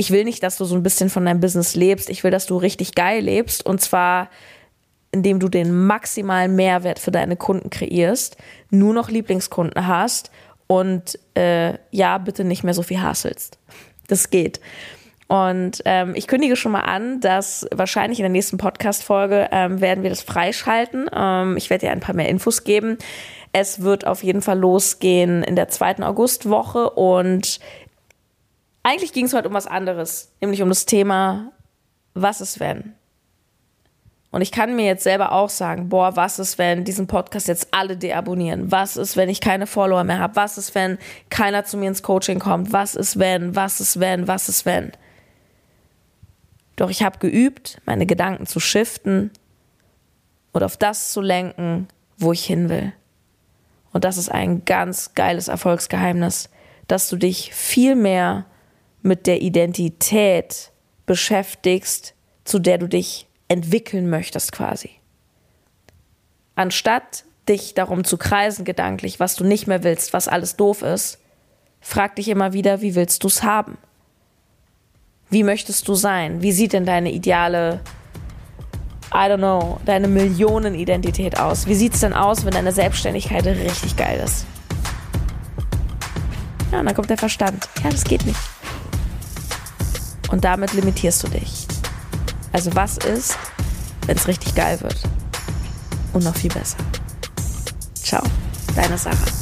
Ich 0.00 0.10
will 0.10 0.24
nicht, 0.24 0.42
dass 0.42 0.56
du 0.56 0.64
so 0.64 0.74
ein 0.76 0.82
bisschen 0.82 1.10
von 1.10 1.26
deinem 1.26 1.40
Business 1.40 1.74
lebst. 1.76 2.08
Ich 2.08 2.24
will, 2.24 2.30
dass 2.30 2.46
du 2.46 2.56
richtig 2.56 2.94
geil 2.94 3.22
lebst. 3.22 3.66
Und 3.66 3.82
zwar, 3.82 4.30
indem 5.12 5.40
du 5.40 5.50
den 5.50 5.86
maximalen 5.86 6.56
Mehrwert 6.56 6.98
für 6.98 7.10
deine 7.10 7.36
Kunden 7.36 7.68
kreierst, 7.68 8.38
nur 8.70 8.94
noch 8.94 9.10
Lieblingskunden 9.10 9.86
hast 9.86 10.30
und 10.68 11.18
äh, 11.34 11.74
ja, 11.90 12.16
bitte 12.16 12.44
nicht 12.44 12.64
mehr 12.64 12.72
so 12.72 12.82
viel 12.82 13.02
hasselst. 13.02 13.58
Das 14.08 14.30
geht. 14.30 14.62
Und 15.28 15.82
ähm, 15.84 16.14
ich 16.14 16.26
kündige 16.26 16.56
schon 16.56 16.72
mal 16.72 16.80
an, 16.80 17.20
dass 17.20 17.66
wahrscheinlich 17.70 18.20
in 18.20 18.24
der 18.24 18.30
nächsten 18.30 18.56
Podcast-Folge 18.56 19.50
ähm, 19.52 19.82
werden 19.82 20.02
wir 20.02 20.08
das 20.08 20.22
freischalten. 20.22 21.10
Ähm, 21.14 21.58
ich 21.58 21.68
werde 21.68 21.84
dir 21.84 21.92
ein 21.92 22.00
paar 22.00 22.14
mehr 22.14 22.30
Infos 22.30 22.64
geben. 22.64 22.96
Es 23.52 23.82
wird 23.82 24.06
auf 24.06 24.22
jeden 24.22 24.40
Fall 24.40 24.58
losgehen 24.58 25.42
in 25.42 25.56
der 25.56 25.68
zweiten 25.68 26.02
Augustwoche 26.02 26.88
und 26.88 27.60
eigentlich 28.90 29.12
ging 29.12 29.26
es 29.26 29.34
heute 29.34 29.48
um 29.48 29.54
was 29.54 29.68
anderes, 29.68 30.32
nämlich 30.40 30.62
um 30.62 30.68
das 30.68 30.84
Thema, 30.84 31.52
was 32.14 32.40
ist 32.40 32.58
wenn? 32.58 32.94
Und 34.32 34.42
ich 34.42 34.52
kann 34.52 34.76
mir 34.76 34.86
jetzt 34.86 35.04
selber 35.04 35.32
auch 35.32 35.48
sagen, 35.48 35.88
boah, 35.88 36.16
was 36.16 36.38
ist, 36.38 36.58
wenn 36.58 36.84
diesen 36.84 37.06
Podcast 37.06 37.48
jetzt 37.48 37.68
alle 37.72 37.96
deabonnieren? 37.96 38.70
Was 38.70 38.96
ist, 38.96 39.16
wenn 39.16 39.28
ich 39.28 39.40
keine 39.40 39.66
Follower 39.66 40.04
mehr 40.04 40.18
habe? 40.18 40.36
Was 40.36 40.58
ist, 40.58 40.74
wenn 40.74 40.98
keiner 41.30 41.64
zu 41.64 41.76
mir 41.76 41.88
ins 41.88 42.02
Coaching 42.02 42.38
kommt? 42.38 42.72
Was 42.72 42.94
ist, 42.94 43.18
wenn? 43.18 43.56
Was 43.56 43.80
ist, 43.80 43.98
wenn? 43.98 44.28
Was 44.28 44.48
ist, 44.48 44.66
wenn? 44.66 44.92
Doch 46.76 46.90
ich 46.90 47.02
habe 47.02 47.18
geübt, 47.18 47.80
meine 47.86 48.06
Gedanken 48.06 48.46
zu 48.46 48.60
shiften 48.60 49.30
und 50.52 50.62
auf 50.62 50.76
das 50.76 51.12
zu 51.12 51.20
lenken, 51.20 51.88
wo 52.16 52.32
ich 52.32 52.44
hin 52.44 52.68
will. 52.68 52.92
Und 53.92 54.04
das 54.04 54.16
ist 54.16 54.30
ein 54.30 54.64
ganz 54.64 55.14
geiles 55.14 55.48
Erfolgsgeheimnis, 55.48 56.50
dass 56.86 57.08
du 57.08 57.16
dich 57.16 57.52
viel 57.52 57.96
mehr 57.96 58.46
mit 59.02 59.26
der 59.26 59.40
Identität 59.40 60.70
beschäftigst, 61.06 62.14
zu 62.44 62.58
der 62.58 62.78
du 62.78 62.86
dich 62.86 63.26
entwickeln 63.48 64.08
möchtest 64.08 64.52
quasi. 64.52 64.90
Anstatt 66.54 67.24
dich 67.48 67.74
darum 67.74 68.04
zu 68.04 68.16
kreisen 68.16 68.64
gedanklich, 68.64 69.18
was 69.18 69.34
du 69.34 69.44
nicht 69.44 69.66
mehr 69.66 69.82
willst, 69.82 70.12
was 70.12 70.28
alles 70.28 70.56
doof 70.56 70.82
ist, 70.82 71.18
frag 71.80 72.16
dich 72.16 72.28
immer 72.28 72.52
wieder, 72.52 72.80
wie 72.80 72.94
willst 72.94 73.24
du 73.24 73.28
es 73.28 73.42
haben? 73.42 73.78
Wie 75.30 75.42
möchtest 75.42 75.88
du 75.88 75.94
sein? 75.94 76.42
Wie 76.42 76.52
sieht 76.52 76.72
denn 76.72 76.84
deine 76.84 77.12
ideale, 77.12 77.80
I 79.12 79.26
don't 79.30 79.38
know, 79.38 79.80
deine 79.84 80.08
Millionenidentität 80.08 81.38
aus? 81.38 81.66
Wie 81.66 81.74
sieht 81.74 81.94
es 81.94 82.00
denn 82.00 82.12
aus, 82.12 82.44
wenn 82.44 82.52
deine 82.52 82.72
Selbstständigkeit 82.72 83.46
richtig 83.46 83.96
geil 83.96 84.20
ist? 84.20 84.44
Ja, 86.72 86.80
und 86.80 86.86
dann 86.86 86.94
kommt 86.94 87.10
der 87.10 87.18
Verstand. 87.18 87.68
Ja, 87.82 87.90
das 87.90 88.04
geht 88.04 88.26
nicht. 88.26 88.49
Und 90.30 90.44
damit 90.44 90.72
limitierst 90.72 91.24
du 91.24 91.28
dich. 91.28 91.66
Also 92.52 92.74
was 92.74 92.98
ist, 92.98 93.36
wenn 94.06 94.16
es 94.16 94.26
richtig 94.26 94.54
geil 94.54 94.80
wird? 94.80 94.96
Und 96.12 96.24
noch 96.24 96.34
viel 96.34 96.50
besser. 96.52 96.78
Ciao, 97.94 98.22
deine 98.74 98.98
Sarah. 98.98 99.39